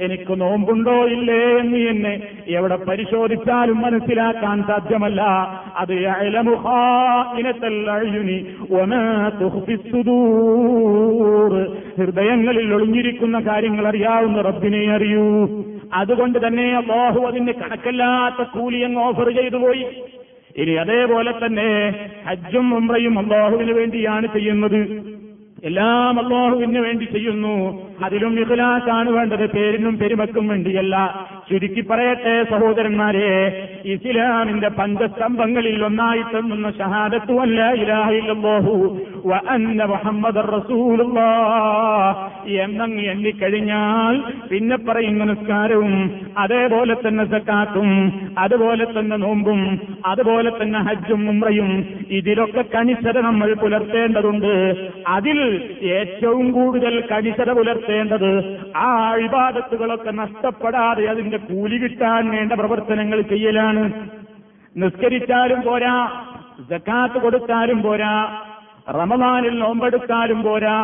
[0.00, 5.22] എനിക്ക് നോമ്പുണ്ടോ ഇല്ലേ എന്ന് എന്നെ എവിടെ പരിശോധിച്ചാലും മനസ്സിലാക്കാൻ സാധ്യമല്ല.
[5.76, 5.94] അത്
[11.98, 15.28] ഹൃദയങ്ങളിൽ ഒളിഞ്ഞിരിക്കുന്ന കാര്യങ്ങൾ അറിയാവുന്ന റബ്ബിനെ അറിയൂ.
[15.94, 19.86] അതുകൊണ്ട് തന്നെ അള്ളാഹു അതിന് കണക്കല്ലാത്ത കൂലി അങ്ങ് ഓഫർ ചെയ്തു പോയി.
[20.56, 21.94] ഇനി അതേപോലെ തന്നെ
[22.26, 25.08] ഹജ്ജും ഉംറയും അള്ളാഹുവിന് വേണ്ടിയാണ് ചെയ്യുന്നത്.
[25.64, 27.54] എല്ലാം അള്ളാഹുവിന് വേണ്ടി ചെയ്യുന്നു.
[28.04, 30.96] അതിലും ഇഖ്ലാസാണ് വേണ്ടത് പേരിനും പെരുമക്കും വേണ്ടിയല്ല.
[31.50, 33.28] ചുരുക്കി പറയട്ടെ സഹോദരന്മാരെ.
[33.84, 38.74] ഇസ്ലാമിന്റെ പഞ്ചസ്തംഭങ്ങളിൽ ഒന്നായി തന്നുന്ന ഷഹാദത്തു അല്ല ഇലാഹില്ലാഹു
[39.54, 40.42] അന്ന മുഹമ്മദ്
[42.64, 44.14] എന്നങ്ങ് എണ്ണിക്കഴിഞ്ഞാൽ
[44.50, 45.94] പിന്നെ പറയുന്ന നിസ്കാരവും
[46.38, 47.90] അതേപോലെ തന്നെ സക്കാത്തും
[48.38, 49.60] അതുപോലെ തന്നെ നോമ്പും
[50.06, 51.70] അതുപോലെ തന്നെ ഹജ്ജും ഉമ്രയും
[52.10, 54.52] ഇതിലൊക്കെ കണിശത നമ്മൾ പുലർത്തേണ്ടതുണ്ട്.
[55.06, 55.38] അതിൽ
[55.82, 58.30] ഏറ്റവും കൂടുതൽ കണിശത പുലർത്തേണ്ടത്
[58.76, 63.84] ആ ഇബാദത്തുകളൊക്കെ നഷ്ടപ്പെടാതെ അതിന്റെ കൂലി കിട്ടാൻ വേണ്ട പ്രവർത്തനങ്ങൾ ചെയ്യലാണ്.
[64.76, 65.96] നിസ്കരിച്ചാലും പോരാ
[66.70, 68.14] ജക്കാത്ത് കൊടുത്താലും പോരാ
[68.98, 70.76] റമദാനിൽ നോമ്പെടുത്താലും പോരാ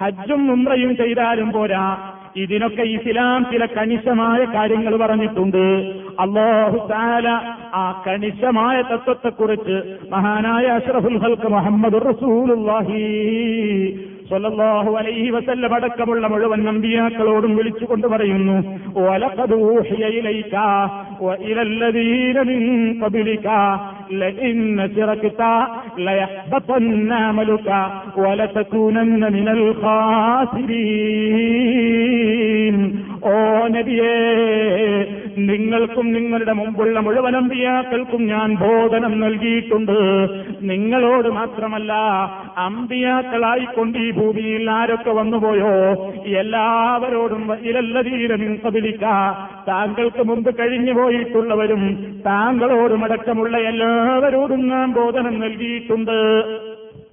[0.00, 1.84] ഹജ്ജും ഉംറയും ചെയ്താലും പോരാ.
[2.36, 5.64] ഇതിനൊക്കെ ഇസ്ലാം ചില കണിശമായ കാര്യങ്ങൾ പറഞ്ഞിട്ടുണ്ട്.
[6.20, 7.28] അള്ളാഹു താല
[7.74, 9.76] ആ കണിശമായ തത്വത്തെക്കുറിച്ച്
[10.12, 13.02] മഹാനായ അഷ്റഫുൽ ഹൽക്ക് മുഹമ്മദ് റസൂലുള്ളാഹി
[14.28, 18.56] സ്വല്ലല്ലാഹു അലൈഹി വസല്ലം അടക്കമുള്ള മുഴുവൻ നമ്പിയാക്കളോടും വിളിച്ചുകൊണ്ട് പറയുന്നു
[33.24, 33.34] ഓ
[33.68, 34.14] നബിയേ
[35.48, 39.98] നിങ്ങൾക്കും നിങ്ങളുടെ മുമ്പുള്ള മുഴുവൻ അമ്പിയാക്കൾക്കും ഞാൻ ബോധനം നൽകിയിട്ടുണ്ട്.
[40.62, 41.92] നിങ്ങളോട് മാത്രമല്ല
[42.56, 45.70] അമ്പിയാക്കളായിക്കൊണ്ട് ഈ ഭൂമിയിൽ ആരൊക്കെ വന്നുപോയോ?
[46.38, 49.04] എല്ലാവരോടും ഇരല്ലതീരമിൻ കബിലിക്ക
[49.68, 51.82] താങ്കൾക്ക് മുമ്പ് കഴിഞ്ഞു പോയിട്ടുള്ളവരും
[52.26, 56.18] താങ്കളോടും അടക്കമുള്ള എല്ലാവരോടും ഞാൻ ബോധനം നൽകിയിട്ടുണ്ട്.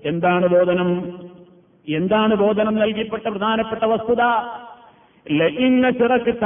[0.05, 0.89] എന്താണ് ബോധനം?
[1.87, 4.23] എന്താണ് ബോധനം നൽകിപ്പെട്ട പ്രധാനപ്പെട്ട വസ്തുത?
[5.31, 6.45] ലഇന്ന ചിറക്കിട്ട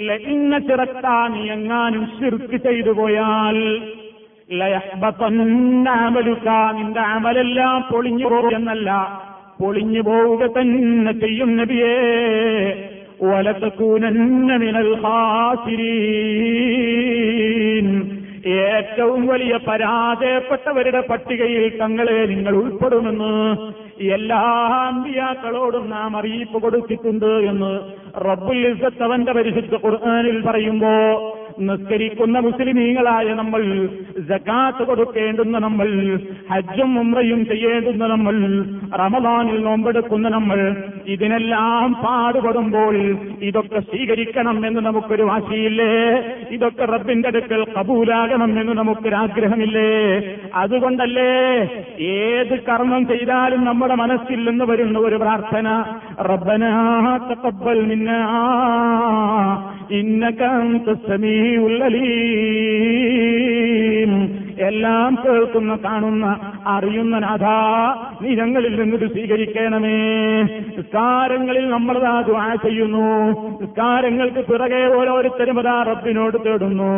[0.00, 3.56] ലഇന്ന ചിറക്ക നീ എങ്ങാനും ശിർക്ക് ചെയ്തു പോയാൽ
[4.52, 6.48] ലയഹ്ബതന്ന അമലുക.
[6.72, 8.90] നിന്റെ അമലെല്ലാം പൊളിഞ്ഞു പോകുമെന്നല്ല
[9.62, 11.94] പൊളിഞ്ഞു പോവുക തന്നെ ചെയ്യും നബിയേ.
[13.22, 15.82] വലത്തക്കൂനന്ന മിനൽ ഖാസിരീൻ
[18.54, 23.56] ഏറ്റവും വലിയ പരാജയപ്പെട്ടവരുടെ പട്ടികയിൽ തങ്ങളെ നിങ്ങൾ ഉൾപ്പെടുമെന്ന്
[24.14, 24.40] എല്ലാ
[24.86, 27.80] അമ്പിയാക്കളോടും നാം അറിയിപ്പ് കൊടുത്തിട്ടുണ്ട് എന്ന്
[28.24, 30.94] റബ്ബുൽ അവന്റെ പരിശുദ്ധ ഖുർആനിൽ പറയുമ്പോ
[31.60, 33.62] നിസ്കരിക്കുന്ന മുസ്ലിമീങ്ങളായ നമ്മൾ
[34.28, 35.88] ജക്കാത്ത് കൊടുക്കേണ്ടുന്ന നമ്മൾ
[36.50, 38.36] ഹജ്ജും ഉമ്രയും ചെയ്യേണ്ടുന്ന നമ്മൾ
[38.94, 40.60] റമദാനിൽ നോമ്പെടുക്കുന്ന നമ്മൾ
[41.06, 42.96] ഇതിനെല്ലാം പാടുപെടുമ്പോൾ
[43.42, 45.90] ഇതൊക്കെ സ്വീകരിക്കണം എന്ന് നമുക്കൊരു വാശിയില്ലേ?
[46.50, 49.88] ഇതൊക്കെ റബ്ബിന്റെ അടുക്കൽ കബൂലാകണം എന്ന് നമുക്കൊരാഗ്രഹമില്ലേ?
[50.54, 51.30] അതുകൊണ്ടല്ലേ
[52.12, 55.68] ഏത് കർമ്മം ചെയ്താലും നമ്മുടെ മനസ്സിൽ നിന്ന് വരുന്ന ഒരു പ്രാർത്ഥന
[56.30, 56.72] റബ്ബനാ
[57.28, 58.20] തഖബ്ബൽ മിന്നാ
[59.92, 60.42] ഇന്നക
[61.06, 61.41] സമീഉൽ
[63.17, 64.11] അലീം
[64.67, 66.25] എല്ലാം കേൾക്കുന്ന കാണുന്ന
[66.67, 67.45] അറിയുന്ന നാഥ
[68.21, 69.97] നീ ഞങ്ങളിൽ നിന്നിത് സ്വീകരിക്കണമേ
[70.77, 73.05] നിസ്കാരങ്ങളിൽ നമ്മളതാ ദുആ ചെയ്യുന്നു
[73.61, 76.91] നിസ്കാരങ്ങൾക്ക് പിറകെ ഓരോരുത്തരും അതാ റബ്ബിനോട് തേടുന്നു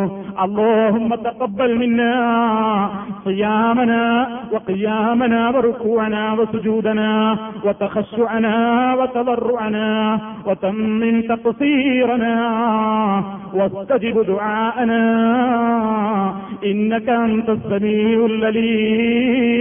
[0.44, 2.14] اللهم تقبل منا
[3.26, 4.04] صيامنا
[4.52, 7.12] وقيامنا وركوعنا وسجودنا
[7.66, 8.56] وتخشعنا
[8.98, 9.88] وتضرعنا
[10.46, 12.34] وتمن تقصيرنا
[13.54, 15.02] واستجب دعاءنا
[16.64, 19.60] إنك أنت السميع العليم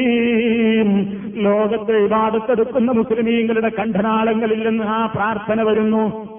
[1.44, 6.36] ലോകത്തെ ഇബാദത്തെടുക്കുന്ന മുസ്ലിമീങ്ങളുടെ കണ്ഠനാളങ്ങളിൽ നിന്ന് ആ പ്രാർത്ഥന വരുന്നു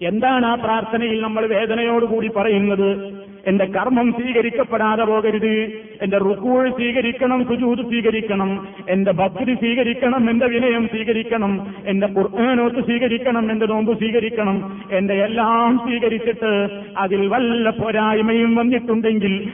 [0.00, 5.71] എന്താണ് ആ പ്രാർത്ഥനയിൽ നമ്മൾ വേദനയോടുകൂടി പറയുന്നത് എന്റെ കർമ്മം സ്വീകരിക്കപ്പെടാതെ പോകരുത്.
[6.01, 8.67] എന്റെ റുക്കൂൾ സ്വീകരിക്കണം സുജൂത് സ്വീകരിക്കണം.
[8.89, 11.67] എന്റെ ഭക്തി സ്വീകരിക്കണം എന്റെ വിനയം സ്വീകരിക്കണം.
[11.85, 14.79] എന്റെ ഖുർആാനോത്ത് സ്വീകരിക്കണം എന്റെ നോമ്പ് സ്വീകരിക്കണം.
[14.91, 19.51] എന്റെ എല്ലാം സ്വീകരിച്ചിട്ട് അതിൽ വല്ല പോരായ്മയും വന്നിട്ടുണ്ടെങ്കിൽ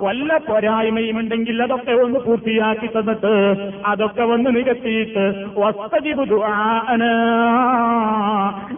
[0.00, 5.44] വല്ല പോരായ്മയും ഉണ്ടെങ്കിൽ അതൊക്കെ ഒന്ന് പൂർത്തിയാക്കി തന്നിട്ട് അതൊക്കെ ഒന്ന് നികത്തിയിട്ട്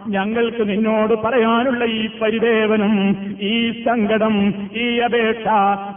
[0.07, 1.13] ഞങ്ങൾക്ക് നിന്നോട്
[1.57, 2.93] പറയാനുള്ള ഈ പരിദേവനം
[3.41, 4.33] ഈ സങ്കടം
[4.75, 5.45] ഈ അപേക്ഷ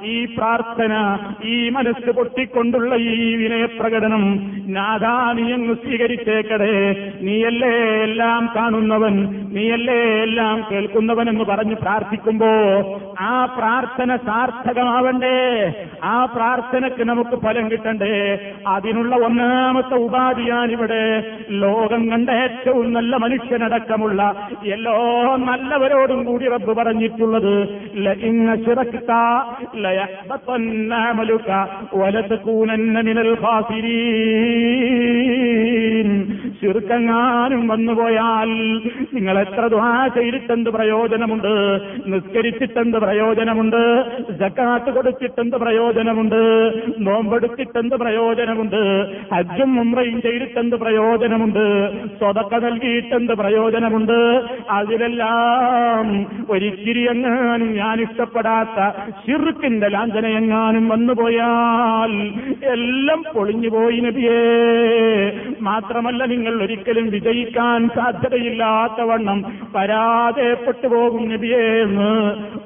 [0.04, 0.92] ഈ പ്രാർത്ഥന
[1.44, 4.24] ഈ മനസ്സ് പൊട്ടിക്കൊണ്ടുള്ള ഈ വിനയപ്രകടനം
[4.68, 6.72] നാഥാ നീ അങ്ങ് സ്വീകരിച്ചേക്കടേ.
[7.22, 9.14] നീയല്ലേ എല്ലാം കാണുന്നവൻ
[9.52, 12.50] നീയല്ലേ എല്ലാം കേൾക്കുന്നവൻ എന്ന് പറഞ്ഞ് പ്രാർത്ഥിക്കുമ്പോ
[13.20, 15.36] ആ പ്രാർത്ഥന സാർത്ഥകമാവണ്ടേ?
[16.04, 18.14] ആ പ്രാർത്ഥനയ്ക്ക് നമുക്ക് ഫലം കിട്ടണ്ടേ?
[18.66, 21.04] അതിനുള്ള ഒന്നാമത്തെ ഉപാധിയാണിവിടെ.
[21.64, 24.20] ലോകം കണ്ട ഏറ്റവും നല്ല മനുഷ്യനടക്കമുള്ള
[24.64, 24.96] എല്ലാ
[25.50, 27.68] നല്ലവരോടും കൂടി റബ്ബ് പറഞ്ഞിട്ടുള്ളത്.
[31.94, 35.59] വലതകൂനന്ന മിനൽ ഖാസിരീൻ.
[36.60, 38.48] ശിർക്കെങ്ങാനും വന്നുപോയാൽ
[39.14, 41.52] നിങ്ങൾ എത്ര ദുആ ചെയ്തിട്ടെന്ത് പ്രയോജനമുണ്ട്?
[42.06, 44.04] നിസ്കരിച്ചിട്ടെന്ത് പ്രയോജനമുണ്ട്?
[44.38, 46.40] ജക്കാത്ത് കൊടുത്തിട്ടെന്ത് പ്രയോജനമുണ്ട്?
[46.98, 48.82] നോമ്പെടുത്തിട്ടെന്ത് പ്രയോജനമുണ്ട്?
[49.34, 51.64] ഹജ്ജും ഉംറയും ചെയ്തിട്ടെന്ത് പ്രയോജനമുണ്ട്?
[52.18, 54.18] സ്വതക്ക നൽകിയിട്ടെന്ത് പ്രയോജനമുണ്ട്?
[54.70, 58.78] അതിലെല്ലാം ഒരിച്ചിരി എങ്ങാനും ഞാൻ ഇഷ്ടപ്പെടാത്ത
[59.26, 62.12] ഷിർക്കിന്റെ ലാഞ്ചനയെങ്ങാനും വന്നുപോയാൽ
[62.64, 64.40] എല്ലാം പൊളിഞ്ഞുപോയി നബിയേ.
[65.60, 69.38] മാത്രമല്ല നിങ്ങൾ ഒരിക്കലും വിജയിക്കാൻ സാധ്യതയില്ലാത്തവണ്ണം
[69.74, 72.10] പരാജയപ്പെട്ടു പോകും നബിയേ എന്ന്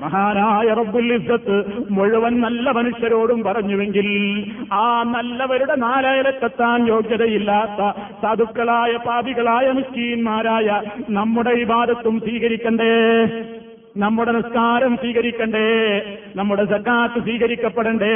[0.03, 1.57] മഹാനായ റബ്ബുൽ ഇസ്സത്ത്
[1.91, 4.09] മുഴുവൻ നല്ല മനുഷ്യരോടും പറഞ്ഞുവെങ്കിൽ
[4.77, 7.81] ആ നല്ലവരുടെ നാലയലത്തെത്താൻ യോഗ്യതയില്ലാത്ത
[8.23, 10.69] സാധുക്കളായ പാപികളായ മുസ്കീന്മാരായ
[11.11, 12.93] നമ്മുടെ ഇബാദത്തും സ്വീകരിക്കണ്ടേ?
[13.97, 15.67] നമ്മുടെ നിസ്കാരം സ്വീകരിക്കണ്ടേ
[16.37, 18.15] നമ്മുടെ സക്കാത്ത് സ്വീകരിക്കപ്പെടണ്ടേ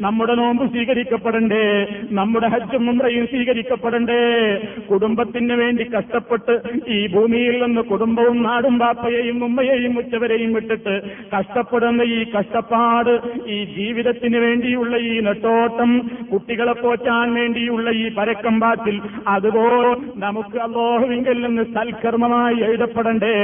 [0.00, 1.60] നമ്മുടെ നോമ്പ് സ്വീകരിക്കപ്പെടണ്ടേ
[2.10, 4.18] നമ്മുടെ ഹജ്ജും മുമ്രയും സ്വീകരിക്കപ്പെടണ്ടേ.
[4.90, 6.54] കുടുംബത്തിന് വേണ്ടി കഷ്ടപ്പെട്ട്
[6.88, 10.94] ഈ ഭൂമിയിൽ നിന്ന് കുടുംബവും നാടും ബാപ്പയെയും ഉമ്മയെയും ഉച്ചവരെയും വിട്ടിട്ട്
[11.36, 13.12] കഷ്ടപ്പെടുന്ന ഈ കഷ്ടപ്പാട്
[13.46, 15.90] ഈ ജീവിതത്തിന് വേണ്ടിയുള്ള ഈ നെട്ടോട്ടം
[16.32, 23.34] കുട്ടികളെ പോറ്റാൻ വേണ്ടിയുള്ള ഈ പരക്കം പാറ്റിൽ അതുപോലെ നമുക്ക് അല്ലോഹുവിങ്കിൽ നിന്ന് സൽക്കർമ്മമായി എഴുതപ്പെടണ്ടേ.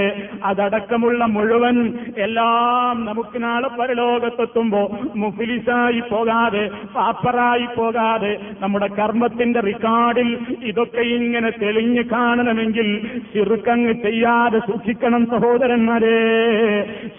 [0.44, 1.68] അതടക്കമുള്ള മുഴുവൻ
[2.18, 12.88] എല്ലാം നമുക്ക് നാളെ പരലോകത്തെത്തുമ്പോ മുഫിലിസായി പോകാതെ പാപ്പറായി പോകാതെ നമ്മുടെ കർമ്മത്തിന്റെ റിക്കാർഡിൽ ഇതൊക്കെ ഇങ്ങനെ തെളിഞ്ഞു കാണണമെങ്കിൽ
[13.34, 16.16] ചിറുക്കങ്ങ് ചെയ്യാതെ സൂക്ഷിക്കണം സഹോദരന്മാരെ.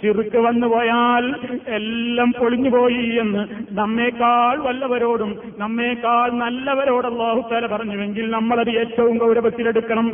[0.01, 1.35] ചിറുക്ക് വന്നുപോയാൽ
[1.67, 10.07] എല്ലാം പൊളിഞ്ഞുപോയി എന്ന് നമ്മേക്കാൾ വല്ലവരോടും നമ്മേക്കാൾ നല്ലവരോട് അള്ളാഹുത്താല പറഞ്ഞുവെങ്കിൽ നമ്മളത് ഏറ്റവും ഗൗരവത്തിലെടുക്കണം.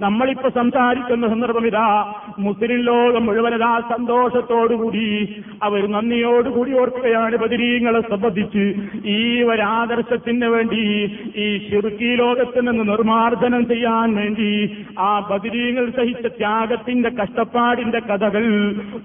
[0.00, 2.14] നമ്മളിപ്പോ സംസാരിക്കുന്ന സന്ദർഭം ഇതാ.
[2.38, 5.04] മുസ്ലിം ലോകം മുഴുവനതാ സന്തോഷത്തോടുകൂടി
[5.62, 8.64] അവർ നന്ദിയോടുകൂടി ഓർക്കുകയാണ് ബദിരീങ്ങളെ സംബന്ധിച്ച്.
[9.08, 10.80] ഈ ഒരാദർശത്തിന് വേണ്ടി
[11.36, 14.50] ഈ ഷിർക്കി ലോകത്ത് നിന്ന് നിർമാർജനം ചെയ്യാൻ വേണ്ടി
[14.98, 18.44] ആ ബദിരീങ്ങൾ സഹിച്ച ത്യാഗത്തിന്റെ കഷ്ടപ്പാടിന്റെ കഥകൾ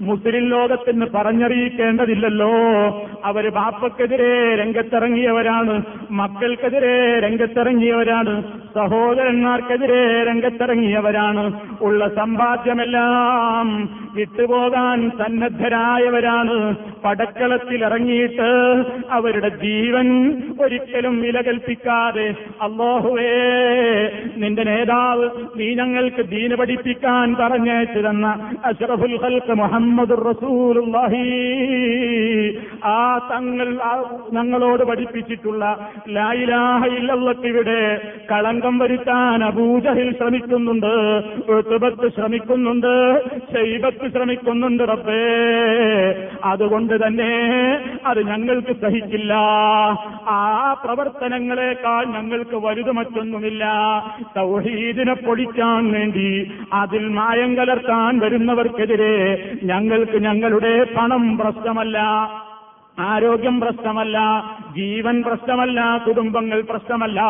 [0.02, 2.52] മുസ്ലിം ലോകത്തിന് പറഞ്ഞറിയിക്കേണ്ടതില്ലല്ലോ.
[3.26, 8.34] അവർ ബാപ്പക്കെതിരെ രംഗത്തിറങ്ങിയവരാണ് മക്കൾക്കെതിരെ രംഗത്തിറങ്ങിയവരാണ്
[8.76, 10.24] സഹോദരന്മാർക്കെതിരെ
[10.80, 11.44] രംഗത്തിറങ്ങിയവരാണ്
[11.82, 13.68] ഉള്ള സമ്പാദ്യമെല്ലാം
[14.16, 16.56] വിട്ടുപോകാൻ സന്നദ്ധരായവരാണ്.
[17.06, 18.50] പടക്കളത്തിൽ ഇറങ്ങിയിട്ട്
[19.12, 20.08] അവരുടെ ജീവൻ
[20.60, 22.28] ഒരിക്കലും വില കൽപ്പിക്കാതെ
[22.62, 23.34] അള്ളാഹുവേ
[24.38, 28.28] നിന്റെ നേതാവ് നീ ഞങ്ങൾക്ക് ദീന പഠിപ്പിക്കാൻ പറഞ്ഞയച്ചു തന്ന
[28.66, 31.26] അഷറഫുൽ ഹൽക്ക് മുഹമ്മദ് റസൂലുള്ളാഹി.
[32.86, 33.00] ആ
[33.32, 33.70] തങ്ങൾ
[34.32, 35.64] ഞങ്ങളോട് പഠിപ്പിച്ചിട്ടുള്ള
[36.10, 37.82] ലായിലാഹ ഇല്ലല്ലക്കിവിടെ
[38.32, 40.12] കളങ്കം വരുത്താൻ അബൂജഹിൽ
[40.70, 42.94] ശ്രമിക്കുന്നുണ്ട് ഋതുബത്ത് ശ്രമിക്കുന്നുണ്ട്.
[43.54, 45.24] ശൈബത്ത് ശ്രമിക്കുന്നുണ്ട് റബ്ബേ.
[46.44, 47.32] അതുകൊണ്ട് തന്നെ
[48.06, 49.34] അത് ഞങ്ങൾക്ക് സഹിക്കില്ല
[50.28, 53.66] ആ പ്രവർത്തനങ്ങളെക്കാൾ ഞങ്ങൾക്ക് വലുത് മറ്റൊന്നുമില്ല.
[54.38, 59.16] തൗഹീദിനെ പൊളിക്കാൻ വേണ്ടി അതിൽ മായം കലർത്താൻ വരുന്നവർക്കെതിരെ
[59.64, 61.98] ഞങ്ങൾക്ക് ഞങ്ങളുടെ പണം പ്രശ്നമല്ല.
[63.00, 64.18] ആരോഗ്യം പ്രശ്നമല്ല
[64.76, 67.22] ജീവൻ പ്രശ്നമല്ല കുടുംബങ്ങൾ പ്രശ്നമല്ല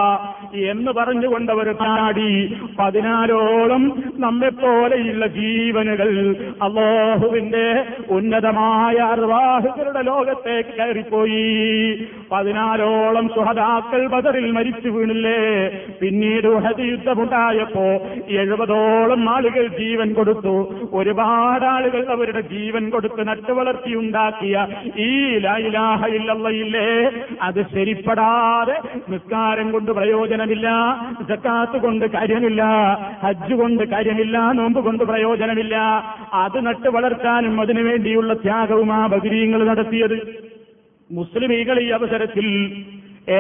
[0.54, 2.58] എന്ന് പറഞ്ഞുകൊണ്ട് അവർ പാടി.
[2.80, 12.08] പതിനാലോളം നമ്മെപ്പോലെയുള്ള ജീവനുകൾ അള്ളാഹുവിന്റെ ഉന്നതമായ അർവാഹുകളുടെ ലോകത്തേക്ക് കയറിപ്പോയി.
[12.32, 15.70] പതിനാലോളം സുഹതാക്കൾ ബദറിൽ മരിച്ചു വീണില്ലേ?
[16.02, 17.88] പിന്നീട് ഉഹദ് യുദ്ധമുണ്ടായപ്പോ
[18.28, 20.74] എഴുപതോളം ആളുകൾ ജീവൻ കൊടുത്തു.
[20.94, 26.86] ഒരുപാട് ആളുകൾ അവരുടെ ജീവൻ കൊടുത്ത് നട്ടുവളർത്തിയുണ്ടാക്കിയ ഈ ഇല്ലല്ലേ
[27.42, 28.76] അത് ശരിപ്പെടാതെ
[29.12, 30.68] നിസ്കാരം കൊണ്ട് പ്രയോജനമില്ല
[31.30, 32.64] ജക്കാത്ത് കൊണ്ട് കാര്യമില്ല
[33.24, 35.76] ഹജ്ജ് കൊണ്ട് കാര്യമില്ല നോമ്പ് കൊണ്ട് പ്രയോജനമില്ല.
[36.44, 40.18] അത് നട്ട് വളർത്താനും അതിനുവേണ്ടിയുള്ള ത്യാഗവും ആ ബദിരീങ്ങൾ നടത്തിയത്.
[41.10, 42.48] മുസ്ലിമീകൾ ഈ അവസരത്തിൽ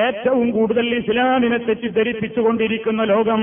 [0.03, 3.41] ഏറ്റവും കൂടുതൽ ഇസ്ലാമിനെ തെറ്റിദ്ധരിപ്പിച്ചുകൊണ്ടിരിക്കുന്ന ലോകം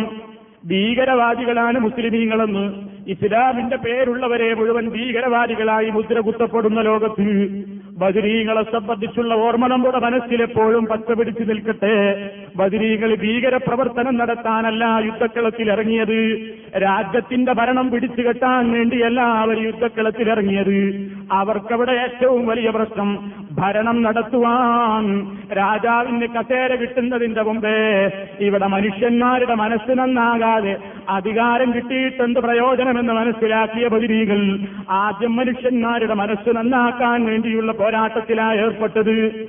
[0.70, 2.64] ഭീകരവാദികളാണ് മുസ്ലിമീങ്ങളെന്ന്.
[3.14, 7.26] ഇസ്ലാമിന്റെ പേരുള്ളവരെ മുഴുവൻ ഭീകരവാദികളായി മുദ്ര കുത്തപ്പെടുന്ന ലോകത്ത്
[7.96, 11.92] ബദിരീങ്ങളെ സംബന്ധിച്ചുള്ള ഓർമ്മ നമ്മുടെ മനസ്സിലെപ്പോഴും പച്ചപിടിച്ചു നിൽക്കട്ടെ.
[12.56, 16.18] ബദിരീകൾ ഭീകര പ്രവർത്തനം നടത്താനല്ല യുദ്ധക്കളത്തിൽ ഇറങ്ങിയത്.
[16.82, 20.76] രാജ്യത്തിന്റെ ഭരണം പിടിച്ചു കെട്ടാൻ വേണ്ടിയല്ല അവർ യുദ്ധക്കളത്തിൽ ഇറങ്ങിയത്.
[21.32, 23.10] അവർക്കവിടെ ഏറ്റവും വലിയ പ്രശ്നം
[23.58, 30.76] ഭരണം നടത്തുവാൻ രാജാവിന് കസേര കിട്ടുന്നതിന്റെ മുമ്പേ ഇവിടെ മനുഷ്യന്മാരുടെ മനസ്സ് നന്നാകാതെ
[31.08, 34.58] അധികാരം കിട്ടിയിട്ടെന്ത് പ്രയോജനമെന്ന് മനസ്സിലാക്കിയ ബദിരീകൾ
[34.90, 39.46] ആദ്യം മനുഷ്യന്മാരുടെ മനസ്സ് നന്നാക്കാൻ വേണ്ടിയുള്ള പോരാട്ടത്തിലാണ് ഏർപ്പെട്ടത്.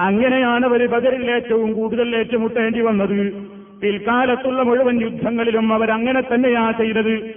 [0.00, 3.32] അങ്ങനെയാണ് അവർ ബദറിൽ ഏറ്റവും കൂടുതൽ ഏറ്റുമുട്ടേണ്ടി വന്നത്.
[3.80, 7.34] പിൽക്കാലത്തുള്ള മുഴുവൻ യുദ്ധങ്ങളിലും അവരങ്ങനെ തന്നെയാണ് ചെയ്തത്.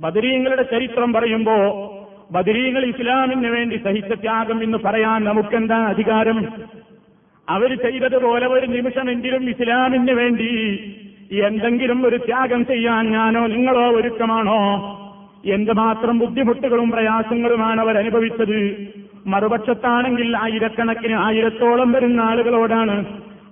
[0.00, 1.56] ബദരീങ്ങളുടെ ചരിത്രം പറയുമ്പോ
[2.32, 6.46] ബദരീങ്ങൾ ഇസ്ലാമിന് വേണ്ടി സഹിച്ച ത്യാഗം എന്ന് പറയാൻ നമുക്കെന്താ അധികാരം?
[7.48, 10.50] അവർ ചെയ്തതുപോലെ ഒരു നിമിഷമെങ്കിലും ഇസ്ലാമിന് വേണ്ടി
[11.32, 14.60] എന്തെങ്കിലും ഒരു ത്യാഗം ചെയ്യാൻ ഞാനോ നിങ്ങളോ ഒരുക്കമാണോ?
[15.46, 18.86] എന്തുമാത്രം ബുദ്ധിമുട്ടുകളും പ്രയാസങ്ങളുമാണ് അവർ അനുഭവിച്ചത്.
[19.26, 23.06] മറുപക്ഷത്താണെങ്കിൽ ആയിരക്കണക്കിന് ആയിരത്തോളം വരുന്ന ആളുകളോടാണ്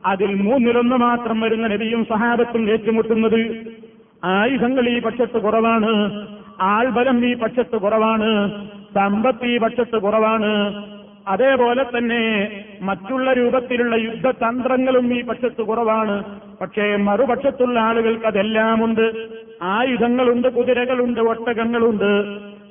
[0.07, 3.66] അതിൽ മൂന്നിലൊന്ന് മാത്രം വരുന്ന നബിയും സഹാബത്തും ഏറ്റുമുട്ടുന്നത്.
[4.24, 5.93] ആയുധങ്ങൾ ഈ പക്ഷത്ത് കുറവാണ്.
[6.61, 8.50] ആൾബലം ഈ പക്ഷത്ത് കുറവാണ്
[8.94, 10.72] സമ്പത്ത് ഈ പക്ഷത്ത് കുറവാണ്.
[11.26, 12.22] അതേപോലെ തന്നെ
[12.82, 16.22] മറ്റുള്ള രൂപത്തിലുള്ള യുദ്ധതന്ത്രങ്ങളും ഈ പക്ഷത്ത് കുറവാണ്.
[16.61, 19.12] പക്ഷേ മറുപക്ഷത്തുള്ള ആളുകൾക്ക് അതെല്ലാമുണ്ട്.
[19.62, 22.11] ആയുധങ്ങളുണ്ട് കുതിരകളുണ്ട് ഒട്ടകങ്ങളുണ്ട്.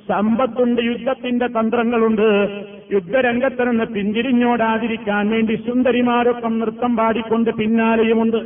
[0.09, 2.47] സമ്പത്തുണ്ട് യുദ്ധത്തിന്റെ തന്ത്രങ്ങളുണ്ട്.
[2.91, 8.37] യുദ്ധരംഗത്ത് നിന്ന് പിന്തിരിഞ്ഞോടാതിരിക്കാൻ വേണ്ടി സുന്ദരിമാരൊപ്പം നൃത്തം പാടിക്കൊണ്ട് പിന്നാലെയുമുണ്ട്.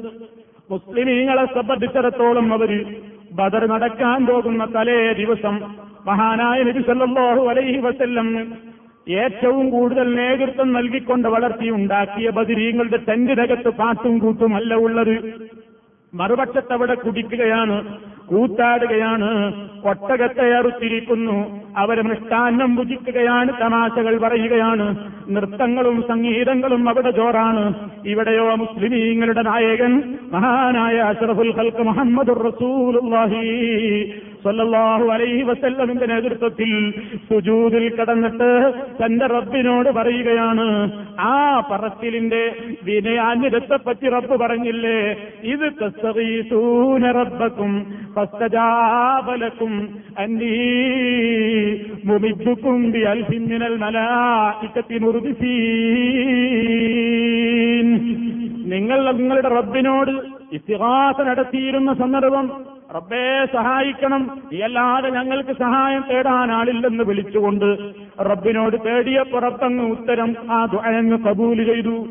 [0.70, 2.72] മുസ്ലിമീങ്ങളെ സംബന്ധിച്ചിടത്തോളം അവർ
[3.32, 5.56] ബദർ നടക്കാൻ പോകുന്ന തലേ ദിവസം
[6.08, 8.28] മഹാനായ നബി സല്ലല്ലാഹു അലൈഹി വസല്ലം
[9.20, 15.16] ഏറ്റവും കൂടുതൽ നേതൃത്വം നൽകിക്കൊണ്ട് വളർത്തി ഉണ്ടാക്കിയ ബദിരീങ്ങളുടെ ടെന്റിനകത്ത് പാട്ടും കൂട്ടും അല്ല ഉള്ളത്.
[16.14, 17.78] മറുപക്ഷത്തവിടെ കുടിക്കുകയാണ്.
[18.32, 19.54] കൂത്താടുകയാണ്.
[19.86, 21.62] ഒട്ടകത്തെ അറുത്തിരിക്കുന്നു.
[21.78, 23.62] അവർ മൃഷ്ടാന്നം ഭുജിക്കുകയാണ്.
[23.62, 25.12] തമാശകൾ പറയുകയാണ്.
[25.30, 27.74] നൃത്തങ്ങളും സംഗീതങ്ങളും അവിടെ ജോറാണ്
[28.06, 34.14] ഇവിടെയോ മുസ്ലിമീങ്ങളുടെ നായകൻ മഹാനായ അഷറഫുൽ ഖൽക്ക് മുഹമ്മദ് റസൂലുള്ളാഹി.
[34.44, 36.72] സല്ലല്ലാഹു അലൈഹി വസല്ലമിന്റെ നേതൃത്വത്തിൽ
[37.28, 38.50] സുജൂതിൽ കടന്നിട്ട്
[39.02, 40.66] തന്റെ റബ്ബിനോട് പറയുകയാണ്
[41.26, 41.34] ആ
[41.72, 42.42] പറച്ചിലിന്റെ
[42.84, 44.98] വിനയാന്യതത്തെപ്പറ്റി റബ്ബ് പറഞ്ഞില്ലേ?
[45.46, 45.66] ഇത്
[47.18, 47.72] റബ്ബക്കും
[48.16, 49.74] ഫസ്തജാബലക്കും
[50.18, 50.56] അന്നീ
[52.04, 54.98] മുമിദ്ദുക്കും ബി അൽഫിൻ മിനൽ മലായികത്തി
[58.72, 60.14] നിങ്ങൾ നിങ്ങളുടെ റബ്ബിനോട്
[60.54, 62.46] ഇത്തിഹാസ നടത്തിയിരുന്ന സന്ദർഭം
[62.96, 64.42] റബ്ബേ സഹായിക്കണം.
[64.52, 67.78] ഇല്ലാതെ ഞങ്ങൾക്ക് സഹായം തേടാൻ ആളില്ലെന്ന് വിളിച്ചുകൊണ്ട്
[68.22, 72.08] റബ്ബിനോട് തേടിയപ്പോ റബ്ബങ്ങ് ഉത്തരം ആ ദുഴങ്ങ് കബൂൽ ചെയ്തു.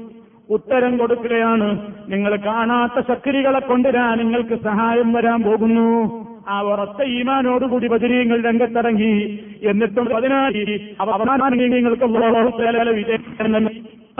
[0.50, 6.20] ഉത്തരം കൊടുക്കുകയാണ് നിങ്ങൾ കാണാത്ത ശക്തികളെ കൊണ്ടുവരാൻ നിങ്ങൾക്ക് സഹായം വരാൻ പോകുന്നു.
[6.48, 9.44] ആ ഉറച്ച ഈമാനോടുകൂടി ബദിരീങ്ങൾ രംഗത്തിറങ്ങി.
[9.62, 10.04] എന്നിട്ടും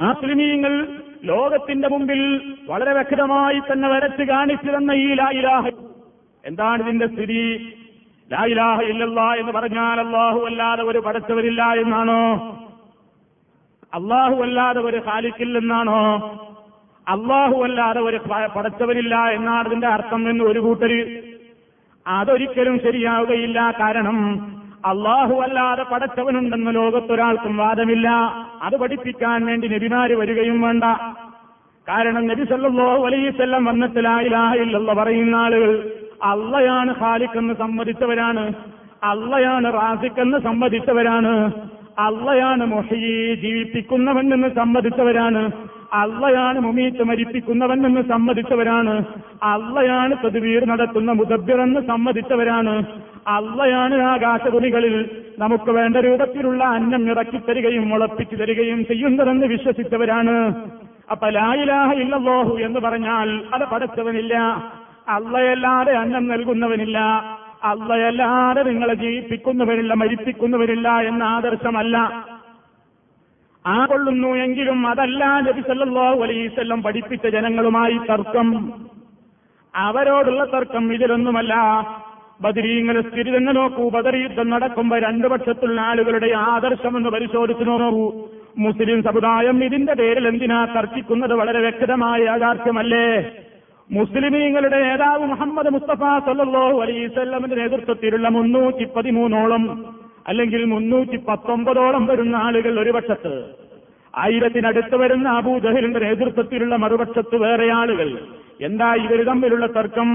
[0.03, 0.87] മുസ്ലിമീങ്ങൾ
[1.25, 5.69] ലോകത്തിന്റെ മുമ്പിൽ വളരെ വ്യക്തമായി തന്നെ വരച്ച് കാണിച്ചു തന്ന ഈ ലായിലാഹ
[6.45, 7.43] എന്താണ് ഇതിന്റെ സ്ഥിതി?
[8.29, 12.23] ലായിലാഹ ഇല്ലല്ല എന്ന് പറഞ്ഞാൽ അള്ളാഹു അല്ലാതെ ഒരു പടച്ചവരില്ല എന്നാണോ?
[13.95, 16.03] അള്ളാഹു അല്ലാതെ ഒരു ഹാലിക്കില്ലെന്നാണോ
[17.07, 18.19] അള്ളാഹു അല്ലാതെ ഒരു
[18.57, 21.01] പടച്ചവരില്ല എന്നാണ് ഇതിന്റെ അർത്ഥം എന്ന് ഒരു കൂട്ടര്
[22.07, 23.59] അതൊരിക്കലും ശരിയാവുകയില്ല.
[23.81, 24.19] കാരണം
[24.91, 28.09] അള്ളാഹു അല്ലാതെ പടച്ചവനുണ്ടെന്ന് ലോകത്തൊരാൾക്കും വാദമില്ല.
[28.63, 30.85] അത് പഠിപ്പിക്കാൻ വേണ്ടി നബിമാര് വരികയും വേണ്ട.
[31.87, 35.73] കാരണം നബി സല്ലല്ലാഹു അലൈഹി വസല്ലം വന്നിട്ട് ലാ ഇലാഹ ഇല്ലല്ലാഹ് പറയുന്ന ആളുകൾ
[36.23, 38.53] അള്ളയാണ് ഹാലിക്കെന്ന് സമ്മതിച്ചവരാണ്.
[39.03, 41.53] അള്ളയാണ് റാസിക്കെന്ന് സമ്മതിച്ചവരാണ്.
[41.99, 45.51] അള്ളയാണ് മൊഹയെ ജീവിപ്പിക്കുന്നവൻ എന്ന് സമ്മതിച്ചവരാണ്.
[45.93, 49.05] അള്ളയാണ് മുമീത്ത് മരിപ്പിക്കുന്നവൻ എന്ന് സമ്മതിച്ചവരാണ്.
[49.43, 52.85] അള്ളയാണ് തദ്വീർ നടത്തുന്ന മുദബ്ബിർ എന്ന് സമ്മതിച്ചവരാണ്.
[53.27, 60.55] അള്ളയാണ് ആകാശതുണികളിൽ നമുക്ക് വേണ്ട രൂപത്തിലുള്ള അന്നം ഇറക്കി ഇറക്കിത്തരികയും മുളപ്പിച്ചു തരികയും ചെയ്യുന്നതെന്ന് വിശ്വസിച്ചവരാണ്.
[61.11, 64.37] അപ്പൊ ലായിലാഹ ഇല്ലല്ലോഹു എന്ന് പറഞ്ഞാൽ അത് പടച്ചവനില്ല.
[65.09, 66.99] അള്ളയല്ലാതെ അന്നം നൽകുന്നവനില്ല.
[67.65, 71.97] അള്ളയല്ലാതെ നിങ്ങളെ ജീവിപ്പിക്കുന്നവരില്ല മരിപ്പിക്കുന്നവരില്ല എന്ന ആദർശമല്ല.
[73.67, 78.73] ആ കൊള്ളുന്നു എങ്കിലും അതല്ല നബി സല്ലല്ലാഹു പഠിപ്പിച്ച ജനങ്ങളുമായി തർക്കം.
[79.75, 81.55] അവരോടുള്ള തർക്കം ഇതിലൊന്നുമല്ല.
[82.41, 83.91] ബദരീങ്ങളെ സ്ഥിതി തന്നെ നോക്കൂ.
[83.91, 88.29] ബദർ യുദ്ധം നടക്കുമ്പോൾ രണ്ടു പക്ഷത്തുള്ള ആളുകളുടെ ആദർശമെന്ന് പരിശോധിച്ചു നോക്കൂ.
[88.59, 91.35] മുസ്ലിം സമുദായം ഇതിന്റെ പേരിൽ എന്തിനാ തർക്കിക്കുന്നത്?
[91.35, 93.33] വളരെ വ്യക്തമായ യാഥാർത്ഥ്യമല്ലേ?
[93.93, 99.65] മുസ്ലിമീങ്ങളുടെ നേതാവ് മുഹമ്മദ് മുസ്തഫ സല്ലല്ലാഹു അലൈഹി വസല്ലമിന്റെ നേതൃത്വത്തിലുള്ള മുന്നൂറ്റി പതിമൂന്നോളം
[100.29, 103.33] അല്ലെങ്കിൽ മുന്നൂറ്റി പത്തൊമ്പതോളം വരുന്ന ആളുകൾ ഒരു പക്ഷത്ത്.
[104.17, 108.19] ആയിരത്തിനടുത്ത് വരുന്ന അബൂജഹലിന്റെ നേതൃത്വത്തിലുള്ള മറുപക്ഷത്ത് വേറെ ആളുകൾ.
[108.61, 110.11] എന്താ ഇവർ തമ്മിലുള്ള തർക്കം?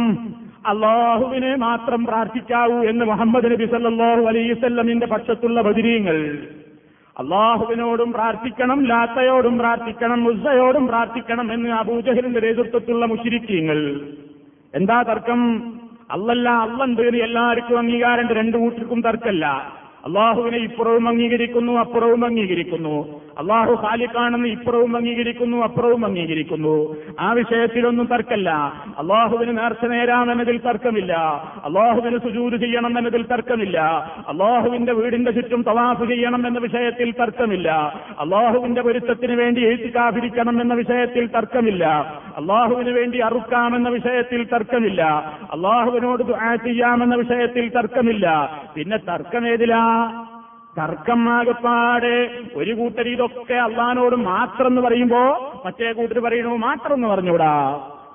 [0.65, 6.37] അള്ളാഹുവിനെ മാത്രം പ്രാർത്ഥിക്കാവൂ എന്ന് മുഹമ്മദ് നബി സല്ലാഹു അലൈഹി വസല്ലമിന്റെ പക്ഷത്തുള്ള ബദിരീങ്ങൾ.
[7.17, 13.79] അള്ളാഹുവിനോടും പ്രാർത്ഥിക്കണം ലാത്തയോടും പ്രാർത്ഥിക്കണം മുസയോടും പ്രാർത്ഥിക്കണം എന്ന് അബൂജഹലിന്റെ നേതൃത്വത്തിലുള്ള മുഷിരിക്കീങ്ങൾ
[14.73, 15.41] എന്താ തർക്കം?
[16.11, 19.45] അല്ലല്ല അല്ലണ്ട് എല്ലാവർക്കും അംഗീകാരമുണ്ട് രണ്ടു കൂട്ടർക്കും തർക്കല്ല
[20.05, 23.21] അള്ളാഹുവിനെ ഇപ്പുറവും അംഗീകരിക്കുന്നു അപ്പുറവും അംഗീകരിക്കുന്നു.
[23.39, 26.95] അള്ളാഹു ഖാലിക്കാണെന്ന് ഇപ്പുറവും അംഗീകരിക്കുന്നു അപ്പുറവും അംഗീകരിക്കുന്നു.
[27.19, 28.49] ആ വിഷയത്തിലൊന്നും തർക്കല്ല.
[28.99, 31.13] അള്ളാഹുവിന് നേർച്ച നേരാമെന്നതിൽ തർക്കമില്ല.
[31.65, 33.79] അള്ളാഹുവിന് സുജൂത് ചെയ്യണം എന്നതിൽ തർക്കമില്ല.
[34.27, 37.71] അള്ളാഹുവിന്റെ വീടിന്റെ ചുറ്റും തവാഫ് ചെയ്യണം എന്ന വിഷയത്തിൽ തർക്കമില്ല.
[38.19, 41.85] അള്ളാഹുവിന്റെ പൊരുത്തത്തിന് വേണ്ടി എഴുത്തിക്കാതിരിക്കണം എന്ന വിഷയത്തിൽ തർക്കമില്ല.
[42.37, 45.03] അള്ളാഹുവിന് വേണ്ടി അറുക്കാമെന്ന വിഷയത്തിൽ തർക്കമില്ല.
[45.53, 46.23] അള്ളാഹുവിനോട്
[46.65, 48.57] ചെയ്യാമെന്ന വിഷയത്തിൽ തർക്കമില്ല.
[48.75, 49.47] പിന്നെ തർക്കം
[51.29, 52.17] ആകപ്പാടെ
[52.55, 55.21] ഒരു കൂട്ടർ ഇതൊക്കെ അള്ളഹാനോട് മാത്രം എന്ന് പറയുമ്പോ
[55.65, 57.53] മറ്റേ കൂട്ടർ പറയണു മാത്രം എന്ന് പറഞ്ഞൂടാ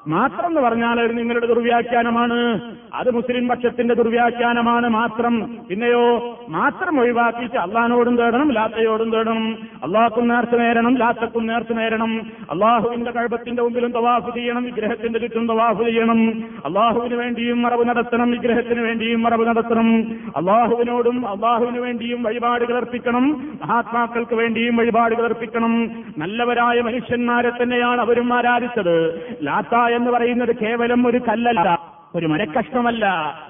[0.07, 2.61] മാത്രം എന്ന് പറഞ്ഞാൽ അത് നിങ്ങളുടെ ദുർവ്യാഖ്യാനമാണ്.
[2.95, 5.59] അത് മുസ്ലിം പക്ഷത്തിന്റെ ദുർവ്യാഖ്യാനമാണ് മാത്രം.
[5.69, 9.59] പിന്നെയോ മാത്രം ഒഴിവാക്കിയിട്ട് അള്ളഹാനോടും തേടണം ലാത്തയോടും തേടണം.
[9.85, 12.21] അള്ളാഹ്ക്കും നേർച്ച നേരണം ലാത്തക്കും നേർച്ച നേരണം.
[12.51, 16.45] അള്ളാഹുവിന്റെ കഴുപ്പത്തിന്റെ മുമ്പിലും തവാഫ് ചെയ്യണം വിഗ്രഹത്തിന്റെ ചുറ്റും തവാഫ് ചെയ്യണം.
[16.65, 20.15] അള്ളാഹുവിന് വേണ്ടിയും മറവ് നടത്തണം വിഗ്രഹത്തിന് വേണ്ടിയും മറവ് നടത്തണം.
[20.37, 23.59] അള്ളാഹുവിനോടും അള്ളാഹുവിന് വേണ്ടിയും വഴിപാടുകൾ അർപ്പിക്കണം.
[23.63, 25.91] മഹാത്മാക്കൾക്ക് വേണ്ടിയും വഴിപാടുകൾ അർപ്പിക്കണം.
[26.19, 29.29] നല്ലവരായ മനുഷ്യന്മാരെ തന്നെയാണ് അവരും ആരാധിച്ചത്.
[29.43, 32.00] ലാത്ത എന്ന് പറയുന്നത് കേവലം ഒരു കല്ലല്ല.
[32.15, 33.05] ഒരു മരക്കഷ്ണമല്ല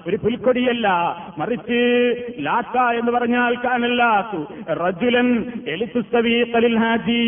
[0.07, 0.87] ഒരു പുൽക്കൊടിയല്ല.
[1.37, 1.79] മറിച്ച്
[2.39, 4.73] ലാത്ത എന്ന് പറഞ്ഞാൽ കാനല്ലാത്തു.
[4.73, 5.29] റജുലൻ
[6.77, 7.23] ഹാജി.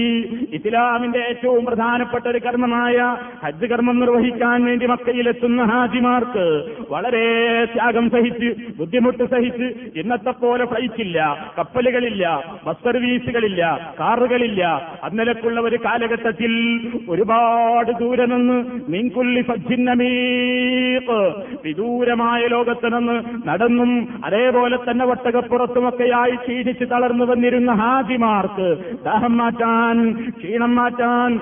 [0.53, 6.45] ഇസ്ലാമിന്റെ ഏറ്റവും പ്രധാനപ്പെട്ട ഒരു കർമ്മമായ ഹജ്ജ് കർമ്മം നിർവഹിക്കാൻ വേണ്ടി മക്കയിലെത്തുന്ന ഹാജിമാർക്ക്
[6.89, 14.63] വളരെ ത്യാഗം സഹിച്ച് ബുദ്ധിമുട്ട് സഹിച്ച് ഇന്നത്തെ പോലെ ഫ്ലൈറ്റില്ല കപ്പലുകളില്ല ബസ് സർവീസുകളില്ല കാറുകളില്ല.
[15.03, 16.53] അന്നലക്കുള്ള ഒരു കാലഘട്ടത്തിൽ
[17.09, 21.22] ഒരുപാട് ദൂരെ നിന്ന് മിൻകുല്ലി ഫജ്ജിന്നമീഖ്
[21.65, 23.17] വിദൂരമായ ലോകത്ത് നിന്ന്
[23.47, 23.91] നടന്നും
[24.25, 28.69] അതേപോലെ തന്നെ ഒട്ടകപ്പുറത്തുമൊക്കെയായി ക്ഷീണിച്ച് തളർന്നു വന്നിരുന്ന ഹാജിമാർക്ക്
[29.05, 29.97] ദാഹം മാറ്റാൻ
[30.29, 31.39] ക്ഷീണം മാറ്റാൻ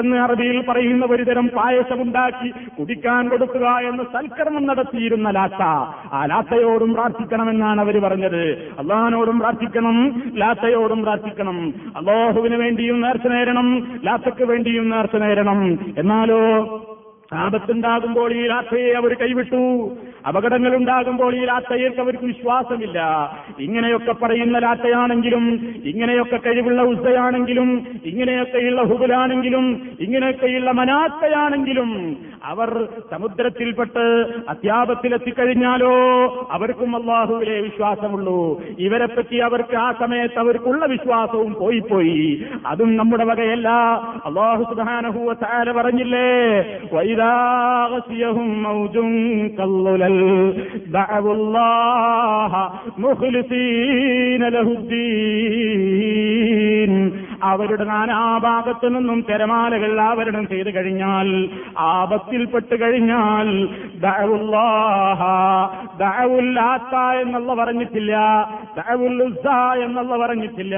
[0.00, 2.48] എന്ന് അറബിയിൽ പറയുന്ന ഒരുതരം പായസമുണ്ടാക്കി
[2.78, 5.62] കുടിക്കാൻ കൊടുക്കുക എന്ന് സൽക്കരണം നടത്തിയിരുന്ന ലാത്ത
[6.12, 8.42] ആ ലാത്തയോടും പ്രാർത്ഥിക്കണമെന്നാണ് അവർ പറഞ്ഞത്.
[8.78, 9.96] അള്ളഹാനോടും പ്രാർത്ഥിക്കണം
[10.36, 11.58] ലാത്തയോടും പ്രാർത്ഥിക്കണം.
[11.96, 13.68] അള്ളാഹുവിന് വേണ്ടിയും നേർച്ച നേരണം
[14.04, 15.60] ലാത്തക്ക് വേണ്ടിയും നേർച്ച നേരണം.
[15.98, 16.40] എന്നാലോ
[17.32, 19.62] ആപത്തുണ്ടാകുമ്പോൾ ഈ രാത്രിയെ അവർ കൈവിട്ടു.
[20.28, 22.98] അപകടങ്ങൾ ഉണ്ടാകുമ്പോൾ ഈ ലാത്തയേക്ക് അവർക്ക് വിശ്വാസമില്ല.
[23.60, 25.44] ഇങ്ങനെയൊക്കെ പറയുന്ന ലാത്തയാണെങ്കിലും
[25.84, 34.04] ഇങ്ങനെയൊക്കെ കഴിവുള്ള ഉസയാണെങ്കിലും ഇങ്ങനെയൊക്കെയുള്ള ഹുബലാണെങ്കിലും ഇങ്ങനെയൊക്കെയുള്ള മനാത്തയാണെങ്കിലും അവർ സമുദ്രത്തിൽപ്പെട്ട്
[34.48, 35.92] അത്യാപത്തിലെത്തിക്കഴിഞ്ഞാലോ
[36.50, 38.62] അവർക്കും അള്ളാഹുവിലെ വിശ്വാസമുള്ളൂ.
[38.78, 43.68] ഇവരെപ്പറ്റി അവർക്ക് ആ സമയത്ത് അവർക്കുള്ള വിശ്വാസവും പോയി പോയി അതും നമ്മുടെ വകയല്ല.
[44.24, 46.28] അള്ളാഹു സുബാനഹുവ താര പറഞ്ഞില്ലേ
[50.16, 52.52] മൗജും الله
[52.98, 56.92] مخلصين له الدين.
[57.48, 61.28] അവരുടെ നാനാഭാഗത്തു നിന്നും തിരമാലകൾ ആവരണം ചെയ്തു കഴിഞ്ഞാൽ
[61.90, 63.48] ആപത്തിൽപ്പെട്ട് കഴിഞ്ഞാൽ
[66.02, 68.14] ദഅവുല്ലാത്ത എന്നുള്ള പറഞ്ഞിട്ടില്ല
[68.78, 69.20] ദഅവുൽ
[69.84, 70.76] എന്നുള്ള പറഞ്ഞിട്ടില്ല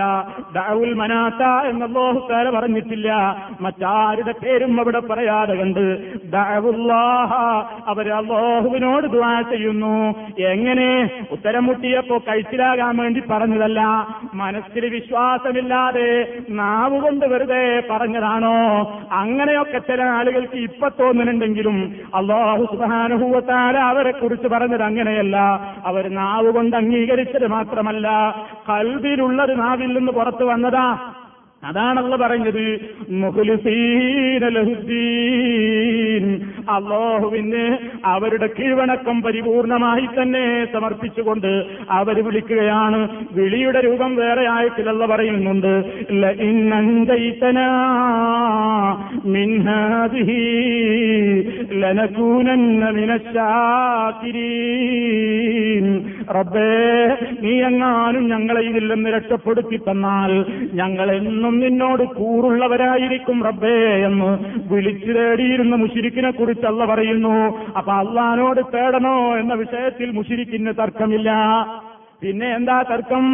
[0.56, 1.98] ദഅവുൽ മനാത്ത എന്നുള്ള
[2.56, 3.08] പറഞ്ഞിട്ടില്ല.
[3.64, 5.84] മറ്റാരുടെ പേരും അവിടെ പറയാതെ കണ്ട്
[6.34, 7.30] ദഅവുല്ലാഹ
[7.92, 9.06] അവർ അള്ളാഹുവിനോട്
[9.42, 10.14] ചെയ്യുന്നു.
[10.38, 11.10] എങ്ങനെ?
[11.30, 14.06] ഉത്തരം മുട്ടിയപ്പോ കഴിച്ചിലാകാൻ വേണ്ടി പറഞ്ഞതല്ല.
[14.34, 18.54] മനസ്സിൽ വിശ്വാസമില്ലാതെ നാവ് കൊണ്ട് വെറുതെ പറഞ്ഞതാണോ?
[19.12, 25.36] അങ്ങനെയൊക്കെ ചില ആളുകൾക്ക് ഇപ്പൊ തോന്നുന്നുണ്ടെങ്കിലും അള്ളാഹു സുബാനുഭൂവത്താല അവരെ കുറിച്ച് പറഞ്ഞത് അങ്ങനെയല്ല.
[25.84, 28.08] അവർ നാവ് കൊണ്ട് അംഗീകരിച്ചത് മാത്രമല്ല.
[28.68, 31.14] കൽവിലുള്ളത് നാവിൽ നിന്ന് പുറത്തു വന്നതാ.
[31.66, 32.80] അതാണല്ലോ പറഞ്ഞത്.
[36.70, 43.08] അള്ളാഹുവിന് അവരുടെ കീഴ്വണക്കം പരിപൂർണമായി തന്നെ സമർപ്പിച്ചുകൊണ്ട് അവർ വിളിക്കുകയാണ്.
[43.32, 45.84] വിളിയുടെ രൂപം വേറെ ആയിട്ടില്ല പറയുന്നുണ്ട്.
[56.30, 63.76] റബ്ബേ നീ എങ്ങാനും ഞങ്ങളെ ഇതിൽ നിന്ന് രക്ഷപ്പെടുത്തി തന്നാൽ ഞങ്ങൾ എന്നും നിന്നോട് കൂറുള്ളവരായിരിക്കും റബ്ബേ
[64.08, 64.30] എന്ന്
[64.74, 67.34] വിളിച്ചു തേടിയിരുന്ന മുഷിരിക്കിനെ കുറിച്ചല്ല പറയുന്നു.
[67.76, 71.30] അപ്പൊ അള്ളഹാനോട് തേടണോ എന്ന വിഷയത്തിൽ മുഷിരിക്കിന് തർക്കമില്ല.
[72.22, 73.24] പിന്നെ എന്താ തർക്കം?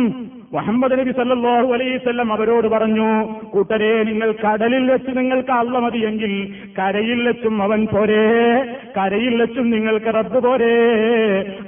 [0.53, 7.63] മുഹമ്മദ് നബി സല്ലാഹു അലൈവല്ലം അവരോട് പറഞ്ഞു കൂട്ടരെ നിങ്ങൾ കടലിൽ വെച്ച് നിങ്ങൾക്ക് അള്ള മതിയെങ്കിൽ കരയിൽ വെച്ചും
[7.63, 8.65] അവൻ പോരേ
[8.99, 10.75] കരയിൽ വെച്ചും നിങ്ങൾക്ക് റബ്ബ് പോരേ.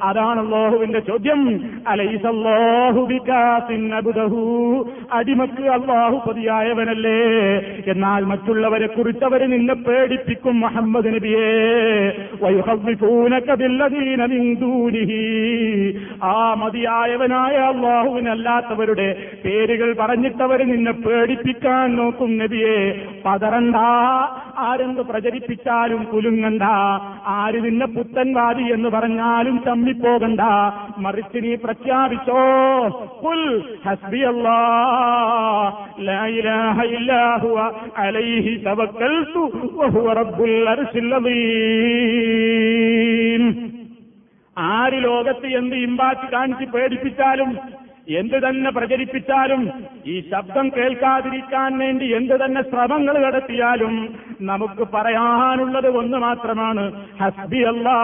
[0.03, 1.71] അതാണ് അള്ളാഹുവിന്റെ ചോദ്യം.
[1.89, 4.43] അലൈസല്ലാഹു ബികാസിന്നബുദഹു
[5.13, 7.23] അടിമക്ക് അള്ളാഹു പതിയായവനല്ലേ?
[7.87, 12.13] എന്നാൽ മറ്റുള്ളവരെ കുറിച്ചവര് നിന്നെ പേടിപ്പിക്കും മുഹമ്മദ് നബിയെ.
[16.23, 23.07] ആ മതിയായവനായ അള്ളാഹുവിനല്ലാത്ത അല്ലാത്തവരുടെ പേരുകൾ പറഞ്ഞിട്ടവർ നിന്നെ പേടിപ്പിക്കാൻ നോക്കും നബിയെ.
[23.25, 23.77] പതറണ്ട.
[24.59, 26.63] ആരെന്ത് പ്രചരിപ്പിച്ചാലും കുലുങ്ങണ്ട.
[27.27, 30.41] ആര് നിന്നെ പുത്തൻവാദി എന്ന് പറഞ്ഞാലും ചമ്മിപ്പോകണ്ട.
[30.99, 32.41] മറിച്ച് നീ പ്രഖ്യാപിച്ചോ.
[33.23, 33.63] പുൽ
[37.99, 38.65] അലൈഹി
[40.15, 40.69] റബ്ബുൽ
[44.59, 47.57] ആര് ലോകത്ത് എന്ത് ഇമ്പാക്ട് കാണിച്ച് പേടിപ്പിച്ചാലും
[48.09, 49.63] എന്ത് തന്നെ പ്രചരിപ്പിച്ചാലും
[50.07, 53.95] ഈ ശബ്ദം കേൾക്കാതിരിക്കാൻ വേണ്ടി എന്ത് തന്നെ ശ്രമങ്ങൾ നടത്തിയാലും
[54.41, 56.85] നമുക്ക് പറയാനുള്ളത് ഒന്ന് മാത്രമാണ്
[57.21, 57.97] ഹസ്ബി അല്ലാ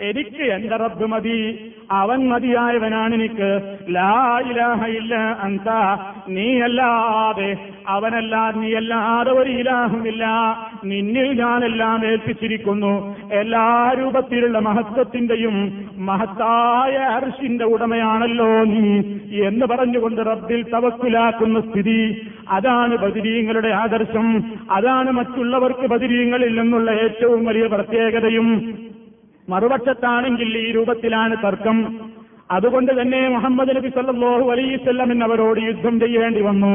[0.00, 1.72] എനിക്ക് എന്റെ റബ്ബ് മതി.
[1.90, 3.76] അവൻ മതിയായവനാണ് എനിക്ക്.
[3.90, 5.68] ലാ ഇലാഹ ഇല്ല അന്ത.
[6.28, 7.56] നീയല്ലാതെ
[7.88, 10.26] അവനല്ല നീയല്ലാതെ ഒരു ഇലാഹുമില്ല.
[10.84, 13.16] നിന്നിൽ ഞാനെല്ലാം ഏൽപ്പിച്ചിരിക്കുന്നു.
[13.32, 18.98] എല്ലാ രൂപത്തിലുള്ള മഹത്വത്തിന്റെയും മഹത്തായ അർഷിന്റെ ഉടമയാണല്ലോ നീ
[19.46, 22.28] എന്ന് പറഞ്ഞുകൊണ്ട് റബ്ബിൽ തവക്കിലാക്കുന്ന സ്ഥിതി.
[22.48, 24.44] അതാണ് ബദിരീങ്ങളുടെ ആദർശം.
[24.70, 28.78] അതാണ് മറ്റുള്ളവർക്ക് ബദിരീങ്ങളിൽ നിന്നുള്ള ഏറ്റവും വലിയ പ്രത്യേകതയും.
[29.50, 31.78] മറുപക്ഷത്താണെങ്കിൽ ഈ രൂപത്തിലാണ് തർക്കം.
[32.50, 36.74] അതുകൊണ്ട് തന്നെ മുഹമ്മദ് നബി സല്ലാഹു അലൈഹി വസല്ലം അവരോട് യുദ്ധം ചെയ്യേണ്ടി വന്നു.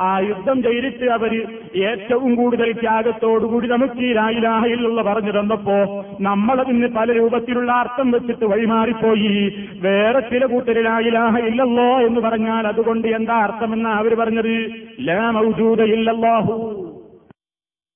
[0.00, 1.32] ആ യുദ്ധം ചെയ്തിട്ട് അവർ
[1.76, 9.34] ഏറ്റവും കൂടുതൽ ത്യാഗത്തോടുകൂടി നമുക്ക് ഈ രാജിലാഹയിലുള്ള പറഞ്ഞു തന്നപ്പോ നമ്മളതിന് പല രൂപത്തിലുള്ള അർത്ഥം വെച്ചിട്ട് വഴിമാറിപ്പോയി.
[9.80, 14.54] വേറെ ചില കൂട്ടര് രാജിലാഹ ഇല്ലല്ലോ എന്ന് പറഞ്ഞാൽ അതുകൊണ്ട് എന്താ അർത്ഥമെന്നാ അവർ പറഞ്ഞത്?
[15.00, 16.56] ലാ മൗജൂദ ഇല്ലല്ലാഹു.